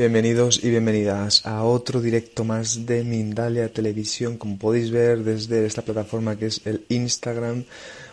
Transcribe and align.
Bienvenidos 0.00 0.64
y 0.64 0.70
bienvenidas 0.70 1.44
a 1.44 1.62
otro 1.62 2.00
directo 2.00 2.42
más 2.42 2.86
de 2.86 3.04
Mindalia 3.04 3.70
Televisión. 3.70 4.38
Como 4.38 4.56
podéis 4.56 4.90
ver 4.90 5.22
desde 5.24 5.66
esta 5.66 5.82
plataforma 5.82 6.38
que 6.38 6.46
es 6.46 6.62
el 6.64 6.86
Instagram, 6.88 7.64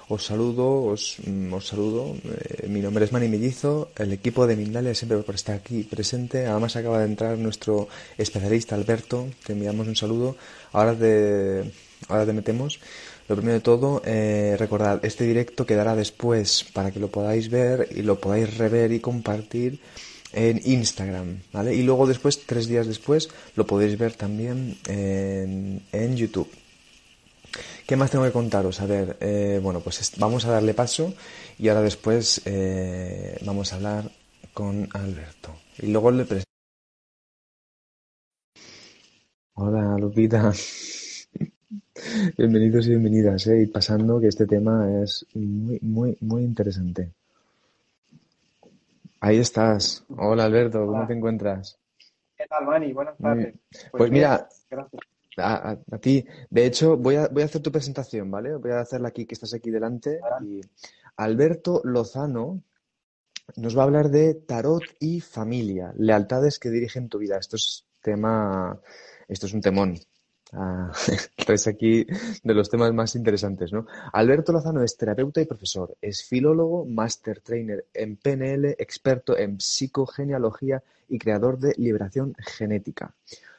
os 0.10 0.26
saludo, 0.26 0.84
os, 0.84 1.16
mm, 1.26 1.54
os 1.54 1.66
saludo. 1.66 2.14
Eh, 2.26 2.68
mi 2.68 2.82
nombre 2.82 3.06
es 3.06 3.14
Manny 3.14 3.30
Mellizo, 3.30 3.92
el 3.96 4.12
equipo 4.12 4.46
de 4.46 4.58
Mindalia 4.58 4.94
siempre 4.94 5.20
por 5.20 5.36
estar 5.36 5.56
aquí 5.56 5.84
presente. 5.84 6.46
Además 6.46 6.76
acaba 6.76 7.00
de 7.00 7.06
entrar 7.06 7.38
nuestro 7.38 7.88
especialista 8.18 8.76
Alberto, 8.76 9.30
te 9.46 9.54
enviamos 9.54 9.88
un 9.88 9.96
saludo. 9.96 10.36
Ahora 10.74 10.94
te, 10.94 11.72
ahora 12.10 12.26
te 12.26 12.34
metemos. 12.34 12.82
Lo 13.30 13.38
primero 13.38 13.60
de 13.60 13.62
todo, 13.62 14.02
eh, 14.06 14.58
recordad, 14.60 15.00
este 15.06 15.24
directo 15.24 15.66
quedará 15.66 15.96
después 15.96 16.66
para 16.74 16.92
que 16.92 17.00
lo 17.00 17.08
podáis 17.08 17.50
ver 17.50 17.88
y 17.96 18.02
lo 18.02 18.20
podáis 18.20 18.58
rever 18.58 18.92
y 18.92 19.00
compartir 19.00 19.80
en 20.38 20.62
Instagram, 20.64 21.42
¿vale? 21.52 21.74
Y 21.74 21.82
luego 21.82 22.06
después, 22.06 22.46
tres 22.46 22.68
días 22.68 22.86
después, 22.86 23.30
lo 23.56 23.66
podéis 23.66 23.98
ver 23.98 24.14
también 24.14 24.78
en, 24.88 25.82
en 25.92 26.16
YouTube. 26.16 26.50
¿Qué 27.88 27.96
más 27.96 28.12
tengo 28.12 28.26
que 28.26 28.32
contaros? 28.32 28.80
A 28.82 28.86
ver, 28.86 29.18
eh, 29.20 29.60
bueno, 29.64 29.80
pues 29.80 30.12
vamos 30.18 30.46
a 30.46 30.52
darle 30.52 30.74
paso 30.76 31.14
y 31.58 31.70
ahora 31.70 31.82
después 31.82 32.42
eh, 32.46 33.38
vamos 33.46 33.72
a 33.72 33.78
hablar 33.78 34.12
con 34.54 34.88
Alberto. 34.94 35.56
Y 35.80 35.88
luego 35.88 36.12
le 36.12 36.26
presento. 36.26 36.52
Hola, 39.54 39.98
Lupita. 39.98 40.52
Bienvenidos 42.38 42.86
y 42.86 42.90
bienvenidas, 42.90 43.48
¿eh? 43.48 43.64
Y 43.64 43.66
pasando 43.68 44.20
que 44.20 44.28
este 44.28 44.46
tema 44.46 45.02
es 45.02 45.26
muy, 45.34 45.80
muy, 45.82 46.16
muy 46.22 46.44
interesante. 46.44 47.14
Ahí 49.20 49.38
estás. 49.38 50.06
Hola 50.16 50.46
Alberto, 50.46 50.86
¿cómo 50.86 51.08
te 51.08 51.14
encuentras? 51.14 51.80
¿Qué 52.36 52.46
tal, 52.48 52.66
Mani? 52.66 52.94
Buenas 52.94 53.18
tardes. 53.18 53.56
Pues, 53.72 53.88
pues 53.92 54.12
mira, 54.12 54.48
a, 55.38 55.78
a, 55.92 55.98
ti. 55.98 56.24
De 56.50 56.66
hecho, 56.66 56.98
voy 56.98 57.16
a, 57.16 57.28
voy 57.28 57.42
a 57.42 57.46
hacer 57.46 57.62
tu 57.62 57.72
presentación, 57.72 58.30
¿vale? 58.30 58.56
Voy 58.56 58.72
a 58.72 58.82
hacerla 58.82 59.08
aquí, 59.08 59.26
que 59.26 59.34
estás 59.34 59.54
aquí 59.56 59.72
delante. 59.72 60.20
Y 60.44 60.62
Alberto 61.16 61.82
Lozano 61.84 62.62
nos 63.56 63.76
va 63.76 63.82
a 63.82 63.86
hablar 63.86 64.10
de 64.10 64.36
tarot 64.36 64.84
y 65.00 65.20
familia, 65.20 65.94
lealtades 65.98 66.60
que 66.60 66.70
dirigen 66.70 67.10
tu 67.10 67.18
vida. 67.18 67.38
Esto 67.38 67.56
es 67.56 67.88
tema, 68.02 68.80
esto 69.28 69.48
es 69.48 69.54
un 69.54 69.62
temón. 69.62 69.96
Ah, 70.54 70.92
es 71.48 71.68
aquí 71.68 72.06
de 72.44 72.54
los 72.54 72.70
temas 72.70 72.94
más 72.94 73.16
interesantes, 73.16 73.74
¿no? 73.74 73.86
Alberto 74.14 74.54
Lozano 74.54 74.82
es 74.84 74.96
terapeuta 74.96 75.42
y 75.42 75.46
profesor, 75.46 75.98
es 76.02 76.24
filólogo, 76.24 76.86
master 76.86 77.42
trainer 77.42 77.86
en 77.94 78.16
PNL, 78.16 78.76
experto 78.78 79.38
en 79.38 79.60
psicogenealogía 79.60 80.82
y 81.10 81.20
creador 81.20 81.60
de 81.60 81.74
liberación 81.78 82.36
genética. 82.40 83.14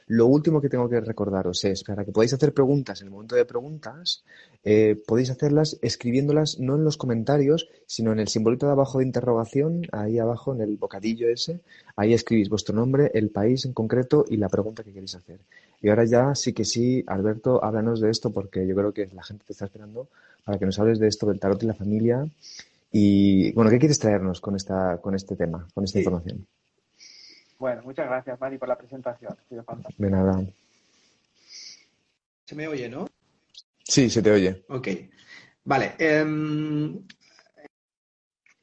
Lo 0.08 0.26
último 0.26 0.62
que 0.62 0.70
tengo 0.70 0.88
que 0.88 1.02
recordaros 1.02 1.62
es, 1.66 1.84
para 1.84 2.02
que 2.02 2.12
podáis 2.12 2.32
hacer 2.32 2.54
preguntas 2.54 3.02
en 3.02 3.08
el 3.08 3.12
momento 3.12 3.36
de 3.36 3.44
preguntas, 3.44 4.24
eh, 4.64 4.96
podéis 5.06 5.28
hacerlas 5.28 5.78
escribiéndolas 5.82 6.58
no 6.58 6.76
en 6.76 6.84
los 6.84 6.96
comentarios, 6.96 7.68
sino 7.84 8.12
en 8.12 8.18
el 8.18 8.28
simbolito 8.28 8.64
de 8.64 8.72
abajo 8.72 8.98
de 8.98 9.04
interrogación, 9.04 9.82
ahí 9.92 10.18
abajo 10.18 10.54
en 10.54 10.62
el 10.62 10.78
bocadillo 10.78 11.28
ese, 11.28 11.60
ahí 11.94 12.14
escribís 12.14 12.48
vuestro 12.48 12.74
nombre, 12.74 13.10
el 13.12 13.28
país 13.28 13.66
en 13.66 13.74
concreto 13.74 14.24
y 14.26 14.38
la 14.38 14.48
pregunta 14.48 14.82
que 14.82 14.94
queréis 14.94 15.14
hacer. 15.14 15.40
Y 15.80 15.88
ahora 15.88 16.04
ya 16.04 16.34
sí 16.34 16.52
que 16.52 16.64
sí, 16.64 17.04
Alberto, 17.06 17.62
háblanos 17.62 18.00
de 18.00 18.10
esto 18.10 18.30
porque 18.30 18.66
yo 18.66 18.74
creo 18.74 18.92
que 18.92 19.06
la 19.12 19.22
gente 19.22 19.44
te 19.44 19.52
está 19.52 19.66
esperando 19.66 20.08
para 20.44 20.58
que 20.58 20.66
nos 20.66 20.78
hables 20.78 20.98
de 20.98 21.08
esto 21.08 21.26
del 21.26 21.38
tarot 21.38 21.62
y 21.62 21.66
la 21.66 21.74
familia. 21.74 22.26
Y 22.90 23.52
bueno, 23.52 23.70
¿qué 23.70 23.78
quieres 23.78 23.98
traernos 23.98 24.40
con 24.40 24.56
esta, 24.56 24.98
con 24.98 25.14
este 25.14 25.36
tema, 25.36 25.68
con 25.74 25.84
esta 25.84 25.98
información? 25.98 26.46
Bueno, 27.58 27.82
muchas 27.82 28.06
gracias, 28.06 28.40
Mari, 28.40 28.56
por 28.58 28.68
la 28.68 28.78
presentación. 28.78 29.36
De 29.98 30.10
nada. 30.10 30.44
Se 32.44 32.54
me 32.54 32.66
oye, 32.66 32.88
¿no? 32.88 33.06
Sí, 33.82 34.08
se 34.08 34.22
te 34.22 34.30
oye. 34.30 34.64
Ok. 34.68 34.88
Vale. 35.64 35.94
Um, 36.24 37.04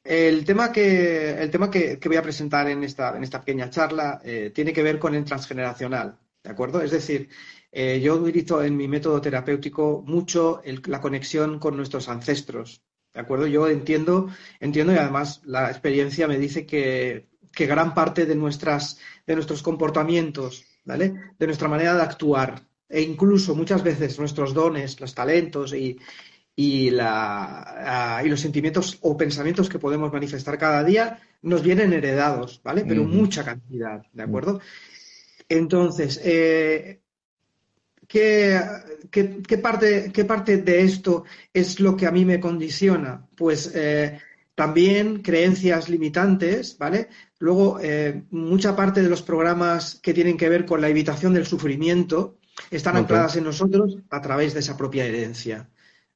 el 0.02 0.44
tema, 0.44 0.72
que, 0.72 1.40
el 1.40 1.50
tema 1.50 1.70
que, 1.70 1.98
que, 1.98 2.08
voy 2.08 2.16
a 2.16 2.22
presentar 2.22 2.68
en 2.68 2.82
esta, 2.84 3.16
en 3.16 3.22
esta 3.22 3.40
pequeña 3.40 3.70
charla 3.70 4.20
eh, 4.24 4.50
tiene 4.54 4.72
que 4.72 4.82
ver 4.82 4.98
con 4.98 5.14
el 5.14 5.24
transgeneracional. 5.24 6.18
¿De 6.46 6.52
acuerdo? 6.52 6.80
Es 6.80 6.92
decir, 6.92 7.28
eh, 7.72 8.00
yo 8.00 8.14
utilizo 8.14 8.62
en 8.62 8.76
mi 8.76 8.86
método 8.88 9.20
terapéutico 9.20 10.02
mucho 10.06 10.62
el, 10.64 10.80
la 10.86 11.00
conexión 11.00 11.58
con 11.58 11.76
nuestros 11.76 12.08
ancestros. 12.08 12.82
¿De 13.12 13.20
acuerdo? 13.20 13.46
Yo 13.46 13.68
entiendo, 13.68 14.28
entiendo 14.60 14.92
y 14.92 14.96
además 14.96 15.40
la 15.44 15.70
experiencia 15.70 16.28
me 16.28 16.38
dice 16.38 16.64
que 16.66 17.28
que 17.56 17.66
gran 17.66 17.94
parte 17.94 18.26
de, 18.26 18.34
nuestras, 18.34 18.98
de 19.26 19.34
nuestros 19.34 19.62
comportamientos, 19.62 20.66
¿vale? 20.84 21.32
De 21.38 21.46
nuestra 21.46 21.68
manera 21.68 21.94
de 21.94 22.02
actuar 22.02 22.62
e 22.88 23.00
incluso 23.00 23.54
muchas 23.56 23.82
veces 23.82 24.18
nuestros 24.18 24.52
dones, 24.52 25.00
los 25.00 25.14
talentos 25.14 25.72
y, 25.72 25.98
y, 26.54 26.90
la, 26.90 28.20
y 28.22 28.28
los 28.28 28.40
sentimientos 28.40 28.98
o 29.00 29.16
pensamientos 29.16 29.70
que 29.70 29.78
podemos 29.78 30.12
manifestar 30.12 30.58
cada 30.58 30.84
día 30.84 31.18
nos 31.40 31.62
vienen 31.62 31.94
heredados, 31.94 32.60
¿vale? 32.62 32.84
Pero 32.86 33.04
mucha 33.04 33.42
cantidad, 33.42 34.02
¿de 34.12 34.22
acuerdo? 34.22 34.60
Entonces, 35.48 36.20
eh, 36.24 37.00
¿qué, 38.08 38.60
qué, 39.10 39.58
parte, 39.58 40.10
¿qué 40.12 40.24
parte 40.24 40.58
de 40.58 40.82
esto 40.82 41.24
es 41.52 41.80
lo 41.80 41.96
que 41.96 42.06
a 42.06 42.10
mí 42.10 42.24
me 42.24 42.40
condiciona? 42.40 43.26
Pues 43.36 43.72
eh, 43.74 44.18
también 44.54 45.22
creencias 45.22 45.88
limitantes, 45.88 46.76
¿vale? 46.78 47.08
Luego, 47.38 47.78
eh, 47.80 48.24
mucha 48.30 48.74
parte 48.74 49.02
de 49.02 49.08
los 49.08 49.22
programas 49.22 50.00
que 50.02 50.14
tienen 50.14 50.36
que 50.36 50.48
ver 50.48 50.64
con 50.64 50.80
la 50.80 50.88
evitación 50.88 51.34
del 51.34 51.46
sufrimiento 51.46 52.38
están 52.70 52.96
ancladas 52.96 53.36
en 53.36 53.44
nosotros 53.44 53.98
a 54.10 54.22
través 54.22 54.54
de 54.54 54.60
esa 54.60 54.76
propia 54.76 55.04
herencia, 55.04 55.68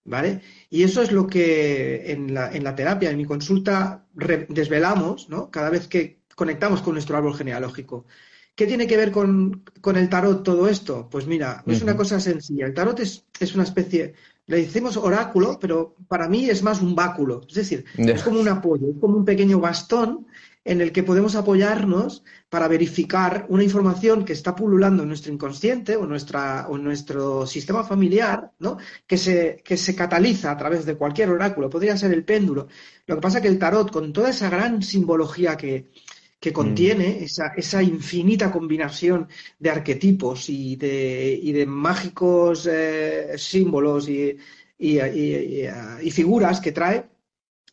¿vale? 0.04 0.40
Y 0.70 0.82
eso 0.82 1.02
es 1.02 1.12
lo 1.12 1.26
que 1.26 2.10
en 2.12 2.32
la, 2.32 2.50
en 2.50 2.64
la 2.64 2.74
terapia, 2.74 3.10
en 3.10 3.18
mi 3.18 3.26
consulta, 3.26 4.06
desvelamos, 4.48 5.28
¿no? 5.28 5.50
Cada 5.50 5.68
vez 5.68 5.86
que 5.86 6.20
conectamos 6.34 6.80
con 6.80 6.94
nuestro 6.94 7.18
árbol 7.18 7.36
genealógico. 7.36 8.06
¿Qué 8.54 8.66
tiene 8.66 8.86
que 8.86 8.96
ver 8.96 9.10
con, 9.10 9.62
el 9.94 10.08
tarot 10.08 10.42
todo 10.42 10.68
esto? 10.68 11.08
Pues 11.10 11.26
mira, 11.26 11.62
es 11.66 11.82
una 11.82 11.96
cosa 11.96 12.20
sencilla. 12.20 12.66
El 12.66 12.74
tarot 12.74 13.00
es, 13.00 13.24
es 13.38 13.54
una 13.54 13.64
especie 13.64 14.14
le 14.50 14.56
decimos 14.56 14.96
oráculo, 14.96 15.58
pero 15.60 15.94
para 16.08 16.28
mí 16.28 16.50
es 16.50 16.64
más 16.64 16.80
un 16.80 16.96
báculo, 16.96 17.42
es 17.48 17.54
decir, 17.54 17.84
es 17.96 18.22
como 18.24 18.40
un 18.40 18.48
apoyo, 18.48 18.88
es 18.90 18.96
como 19.00 19.16
un 19.16 19.24
pequeño 19.24 19.60
bastón 19.60 20.26
en 20.64 20.80
el 20.80 20.90
que 20.90 21.04
podemos 21.04 21.36
apoyarnos 21.36 22.24
para 22.48 22.66
verificar 22.66 23.46
una 23.48 23.62
información 23.62 24.24
que 24.24 24.32
está 24.32 24.56
pululando 24.56 25.04
en 25.04 25.08
nuestro 25.08 25.32
inconsciente 25.32 25.94
o, 25.94 26.04
nuestra, 26.04 26.66
o 26.68 26.76
en 26.76 26.82
nuestro 26.82 27.46
sistema 27.46 27.84
familiar, 27.84 28.50
¿no? 28.58 28.76
que, 29.06 29.16
se, 29.16 29.62
que 29.64 29.76
se 29.76 29.94
cataliza 29.94 30.50
a 30.50 30.56
través 30.56 30.84
de 30.84 30.96
cualquier 30.96 31.30
oráculo, 31.30 31.70
podría 31.70 31.96
ser 31.96 32.12
el 32.12 32.24
péndulo. 32.24 32.66
Lo 33.06 33.14
que 33.14 33.20
pasa 33.20 33.38
es 33.38 33.42
que 33.42 33.48
el 33.48 33.58
tarot, 33.58 33.92
con 33.92 34.12
toda 34.12 34.30
esa 34.30 34.50
gran 34.50 34.82
simbología 34.82 35.56
que, 35.56 35.92
que 36.40 36.52
contiene 36.52 37.18
mm. 37.20 37.24
esa, 37.24 37.46
esa, 37.48 37.82
infinita 37.82 38.50
combinación 38.50 39.28
de 39.58 39.70
arquetipos 39.70 40.48
y 40.48 40.74
de, 40.76 41.38
y 41.40 41.52
de 41.52 41.66
mágicos 41.66 42.66
eh, 42.70 43.34
símbolos 43.36 44.08
y, 44.08 44.36
y, 44.78 44.98
y, 44.98 46.10
figuras 46.10 46.60
que 46.60 46.72
trae, 46.72 47.04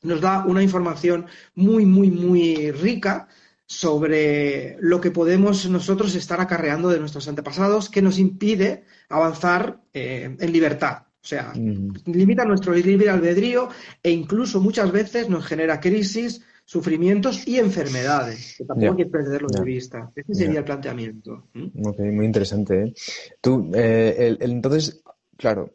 nos 0.02 0.20
da 0.20 0.46
una 0.46 0.62
información 0.62 1.26
muy, 1.56 1.86
muy, 1.86 2.12
muy 2.12 2.72
rica 2.72 3.30
sobre 3.66 4.78
lo 4.82 5.00
que 5.00 5.12
podemos 5.12 5.70
nosotros 5.70 6.14
estar 6.16 6.40
acarreando 6.42 6.90
de 6.90 7.00
nuestros 7.00 7.28
antepasados 7.28 7.90
que 7.90 8.02
nos 8.02 8.20
impide 8.20 8.84
avanzar 9.10 9.82
eh, 9.94 10.36
en 10.38 10.52
libertad. 10.52 11.04
O 11.22 11.28
sea, 11.28 11.54
mm. 11.56 12.04
limita 12.06 12.44
nuestro 12.44 12.74
libre 12.74 13.10
albedrío 13.10 13.70
e 14.04 14.12
incluso 14.12 14.60
muchas 14.60 14.92
veces 14.92 15.30
nos 15.30 15.46
genera 15.46 15.80
crisis 15.80 16.42
sufrimientos 16.68 17.48
y 17.48 17.60
enfermedades, 17.60 18.56
que 18.58 18.66
tampoco 18.66 18.92
hay 18.92 18.98
que 18.98 19.06
perderlo 19.06 19.48
de 19.48 19.62
vista. 19.64 20.12
Ese 20.14 20.34
sería 20.34 20.60
el 20.60 20.66
planteamiento. 20.66 21.48
Ok, 21.82 22.00
muy 22.00 22.26
interesante. 22.26 22.84
¿eh? 22.84 22.94
Tú, 23.40 23.72
eh, 23.74 24.36
entonces, 24.42 25.02
claro, 25.38 25.72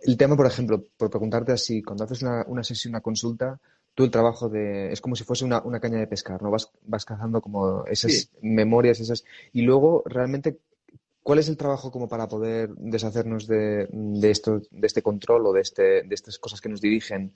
el 0.00 0.16
tema, 0.16 0.36
por 0.36 0.46
ejemplo, 0.46 0.84
por 0.96 1.10
preguntarte 1.10 1.50
así, 1.50 1.82
cuando 1.82 2.04
haces 2.04 2.22
una, 2.22 2.44
una 2.46 2.62
sesión, 2.62 2.92
una 2.92 3.00
consulta, 3.00 3.58
tú 3.96 4.04
el 4.04 4.12
trabajo 4.12 4.48
de... 4.48 4.92
es 4.92 5.00
como 5.00 5.16
si 5.16 5.24
fuese 5.24 5.44
una, 5.44 5.60
una 5.60 5.80
caña 5.80 5.98
de 5.98 6.06
pescar, 6.06 6.40
¿no? 6.40 6.52
Vas, 6.52 6.70
vas 6.82 7.04
cazando 7.04 7.40
como 7.40 7.84
esas 7.86 8.30
memorias, 8.40 9.00
esas... 9.00 9.24
Y 9.52 9.62
luego, 9.62 10.04
realmente, 10.06 10.58
¿cuál 11.24 11.40
es 11.40 11.48
el 11.48 11.56
trabajo 11.56 11.90
como 11.90 12.06
para 12.06 12.28
poder 12.28 12.70
deshacernos 12.76 13.48
de, 13.48 13.88
de, 13.90 14.30
esto, 14.30 14.62
de 14.70 14.86
este 14.86 15.02
control 15.02 15.48
o 15.48 15.52
de, 15.52 15.62
este, 15.62 16.04
de 16.04 16.14
estas 16.14 16.38
cosas 16.38 16.60
que 16.60 16.68
nos 16.68 16.80
dirigen 16.80 17.32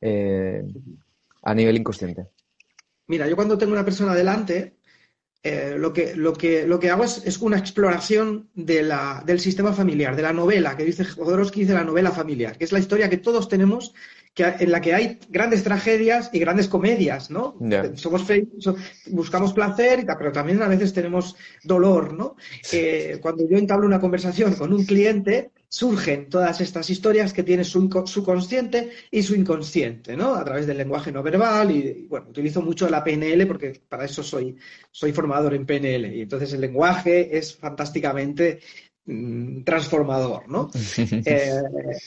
eh, 0.00 0.66
a 1.42 1.54
nivel 1.54 1.76
inconsciente? 1.76 2.26
Mira, 3.06 3.28
yo 3.28 3.36
cuando 3.36 3.58
tengo 3.58 3.72
una 3.72 3.84
persona 3.84 4.14
delante, 4.14 4.76
eh, 5.42 5.76
lo, 5.78 5.92
que, 5.92 6.14
lo, 6.14 6.34
que, 6.34 6.66
lo 6.66 6.78
que 6.78 6.90
hago 6.90 7.02
es, 7.02 7.38
una 7.38 7.56
exploración 7.56 8.50
de 8.54 8.82
la, 8.82 9.22
del 9.24 9.40
sistema 9.40 9.72
familiar, 9.72 10.14
de 10.14 10.22
la 10.22 10.34
novela, 10.34 10.76
que 10.76 10.84
dice 10.84 11.04
Jodorowsky 11.04 11.60
dice 11.60 11.72
la 11.72 11.82
novela 11.82 12.10
familiar, 12.10 12.58
que 12.58 12.64
es 12.64 12.72
la 12.72 12.78
historia 12.78 13.08
que 13.08 13.16
todos 13.16 13.48
tenemos, 13.48 13.94
que, 14.34 14.44
en 14.44 14.70
la 14.70 14.82
que 14.82 14.92
hay 14.92 15.18
grandes 15.30 15.64
tragedias 15.64 16.28
y 16.34 16.40
grandes 16.40 16.68
comedias, 16.68 17.30
¿no? 17.30 17.56
Somos 17.94 18.26
buscamos 19.06 19.54
placer, 19.54 20.04
pero 20.18 20.30
también 20.30 20.62
a 20.62 20.68
veces 20.68 20.92
tenemos 20.92 21.36
dolor, 21.64 22.12
¿no? 22.12 22.36
Eh, 22.70 23.18
cuando 23.22 23.48
yo 23.48 23.56
entablo 23.56 23.86
una 23.86 24.00
conversación 24.00 24.54
con 24.56 24.74
un 24.74 24.84
cliente, 24.84 25.52
surgen 25.70 26.28
todas 26.28 26.60
estas 26.60 26.90
historias 26.90 27.32
que 27.32 27.44
tiene 27.44 27.62
su, 27.62 27.88
consciente 27.88 28.90
y 29.08 29.22
su 29.22 29.36
inconsciente, 29.36 30.16
¿no? 30.16 30.34
A 30.34 30.44
través 30.44 30.66
del 30.66 30.78
lenguaje 30.78 31.12
no 31.12 31.22
verbal 31.22 31.70
y, 31.70 32.06
bueno, 32.08 32.26
utilizo 32.28 32.60
mucho 32.60 32.90
la 32.90 33.04
PNL 33.04 33.46
porque 33.46 33.80
para 33.88 34.04
eso 34.04 34.24
soy, 34.24 34.56
soy 34.90 35.12
formador 35.12 35.54
en 35.54 35.64
PNL 35.64 36.12
y 36.12 36.22
entonces 36.22 36.52
el 36.54 36.62
lenguaje 36.62 37.38
es 37.38 37.56
fantásticamente 37.56 38.58
mm, 39.06 39.62
transformador, 39.62 40.48
¿no? 40.48 40.70
Eh, 41.24 41.62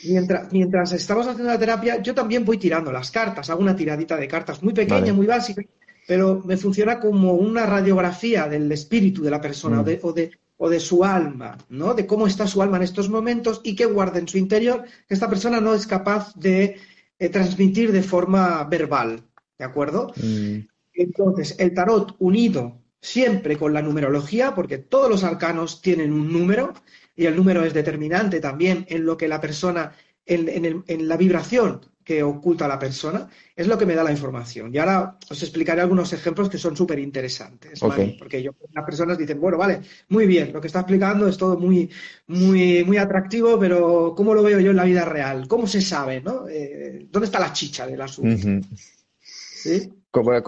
mientras, 0.10 0.52
mientras 0.52 0.92
estamos 0.92 1.26
haciendo 1.26 1.54
la 1.54 1.60
terapia, 1.60 2.02
yo 2.02 2.14
también 2.14 2.44
voy 2.44 2.58
tirando 2.58 2.92
las 2.92 3.12
cartas, 3.12 3.50
hago 3.50 3.62
una 3.62 3.78
tiradita 3.78 4.18
de 4.18 4.28
cartas 4.28 4.62
muy 4.62 4.74
pequeña, 4.74 5.14
muy 5.14 5.26
básica, 5.26 5.62
pero 6.06 6.42
me 6.44 6.58
funciona 6.58 7.00
como 7.00 7.32
una 7.36 7.66
radiografía 7.66 8.50
del 8.50 8.70
espíritu 8.74 9.24
de 9.24 9.32
la 9.32 9.40
persona 9.40 9.78
mm. 9.78 9.80
o 9.80 9.84
de 9.84 10.00
o 10.04 10.12
de 10.12 10.32
su 10.80 11.04
alma, 11.04 11.58
¿no? 11.70 11.94
De 11.94 12.06
cómo 12.08 12.26
está 12.26 12.48
su 12.48 12.62
alma 12.62 12.78
en 12.78 12.84
estos 12.84 13.10
momentos 13.10 13.62
y 13.64 13.76
qué 13.76 13.86
guarda 13.86 14.20
en 14.20 14.28
su 14.28 14.38
interior 14.38 14.84
que 15.08 15.14
esta 15.14 15.30
persona 15.30 15.60
no 15.60 15.74
es 15.74 15.86
capaz 15.86 16.34
de 16.36 16.78
eh, 17.20 17.30
transmitir 17.30 17.92
de 17.92 18.02
forma 18.02 18.64
verbal, 18.64 19.24
¿de 19.58 19.66
acuerdo? 19.66 20.14
Mm. 20.16 20.60
Entonces, 20.94 21.56
el 21.60 21.74
tarot 21.74 22.16
unido 22.20 22.82
siempre 23.02 23.58
con 23.58 23.74
la 23.74 23.82
numerología, 23.82 24.56
porque 24.56 24.78
todos 24.78 25.10
los 25.10 25.24
arcanos 25.24 25.82
tienen 25.82 26.14
un 26.14 26.32
número 26.32 26.74
y 27.16 27.26
el 27.26 27.36
número 27.36 27.66
es 27.66 27.74
determinante 27.74 28.40
también 28.40 28.86
en 28.88 29.06
lo 29.06 29.18
que 29.18 29.28
la 29.28 29.42
persona, 29.42 29.92
en, 30.26 30.84
en 30.88 31.08
la 31.08 31.18
vibración 31.18 31.82
que 32.04 32.22
oculta 32.22 32.68
la 32.68 32.78
persona, 32.78 33.30
es 33.56 33.68
lo 33.68 33.78
que 33.78 33.86
me 33.86 33.96
da 33.96 34.04
la 34.04 34.12
información. 34.12 34.74
Y 34.74 34.78
ahora 34.78 35.18
os 35.30 35.42
explicaré 35.42 35.82
algunos 35.82 36.12
ejemplos 36.14 36.50
que 36.50 36.58
son 36.58 36.76
súper 36.76 37.00
interesantes, 37.00 37.80
porque 38.20 38.44
yo, 38.44 38.52
las 38.74 38.86
personas 38.86 39.18
dicen, 39.18 39.40
bueno, 39.40 39.58
vale, 39.58 39.82
muy 40.10 40.28
bien, 40.28 40.52
lo 40.52 40.60
que 40.60 40.68
está 40.68 40.80
explicando 40.80 41.28
es 41.28 41.38
todo 41.38 41.58
muy, 41.58 41.90
muy, 42.28 42.84
muy 42.84 42.98
atractivo, 42.98 43.58
pero 43.60 44.14
¿cómo 44.16 44.34
lo 44.34 44.44
veo 44.44 44.60
yo 44.60 44.72
en 44.72 44.78
la 44.78 44.86
vida 44.86 45.06
real? 45.06 45.48
¿Cómo 45.48 45.68
se 45.68 45.82
sabe? 45.82 46.22
¿no? 46.22 46.48
Eh, 46.50 47.08
¿Dónde 47.10 47.26
está 47.26 47.40
la 47.40 47.54
chicha 47.54 47.88
del 47.88 48.02
asunto? 48.02 48.48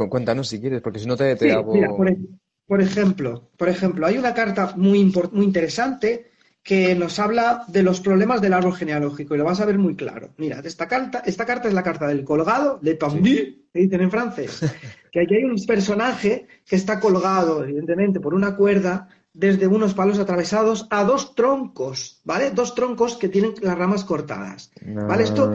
Cuéntanos 0.09 0.47
si 0.47 0.59
quieres, 0.59 0.81
porque 0.81 0.99
si 0.99 1.07
no 1.07 1.15
te, 1.15 1.31
hago... 1.51 1.73
por, 2.67 2.81
ejemplo, 2.81 3.49
por 3.57 3.69
ejemplo, 3.69 4.05
hay 4.05 4.17
una 4.17 4.33
carta 4.33 4.73
muy, 4.75 5.11
muy 5.31 5.45
interesante 5.45 6.34
que 6.65 6.95
nos 6.95 7.19
habla 7.19 7.63
de 7.67 7.83
los 7.83 8.01
problemas 8.01 8.41
del 8.41 8.53
árbol 8.53 8.75
genealógico 8.75 9.35
y 9.35 9.38
lo 9.38 9.44
vas 9.44 9.62
a 9.62 9.65
ver 9.65 9.77
muy 9.77 9.95
claro. 9.95 10.31
Mira, 10.38 10.62
esta 10.63 10.88
carta, 10.88 11.21
esta 11.23 11.45
carta 11.45 11.67
es 11.67 11.75
la 11.75 11.83
carta 11.83 12.07
del 12.07 12.23
colgado, 12.23 12.79
de 12.81 12.95
Tombi, 12.95 13.67
que 13.71 13.79
dicen 13.81 14.01
en 14.01 14.09
francés, 14.09 14.62
que 15.12 15.21
aquí 15.21 15.35
hay 15.35 15.44
un 15.44 15.63
personaje 15.67 16.47
que 16.65 16.75
está 16.75 17.00
colgado, 17.00 17.63
evidentemente, 17.63 18.19
por 18.19 18.33
una 18.33 18.56
cuerda 18.56 19.07
desde 19.35 19.67
unos 19.67 19.93
palos 19.93 20.17
atravesados 20.17 20.87
a 20.89 21.03
dos 21.03 21.35
troncos, 21.35 22.21
¿vale? 22.23 22.51
Dos 22.51 22.73
troncos 22.73 23.17
que 23.17 23.27
tienen 23.27 23.53
las 23.61 23.77
ramas 23.77 24.05
cortadas, 24.05 24.71
¿vale? 24.81 25.23
Esto, 25.23 25.51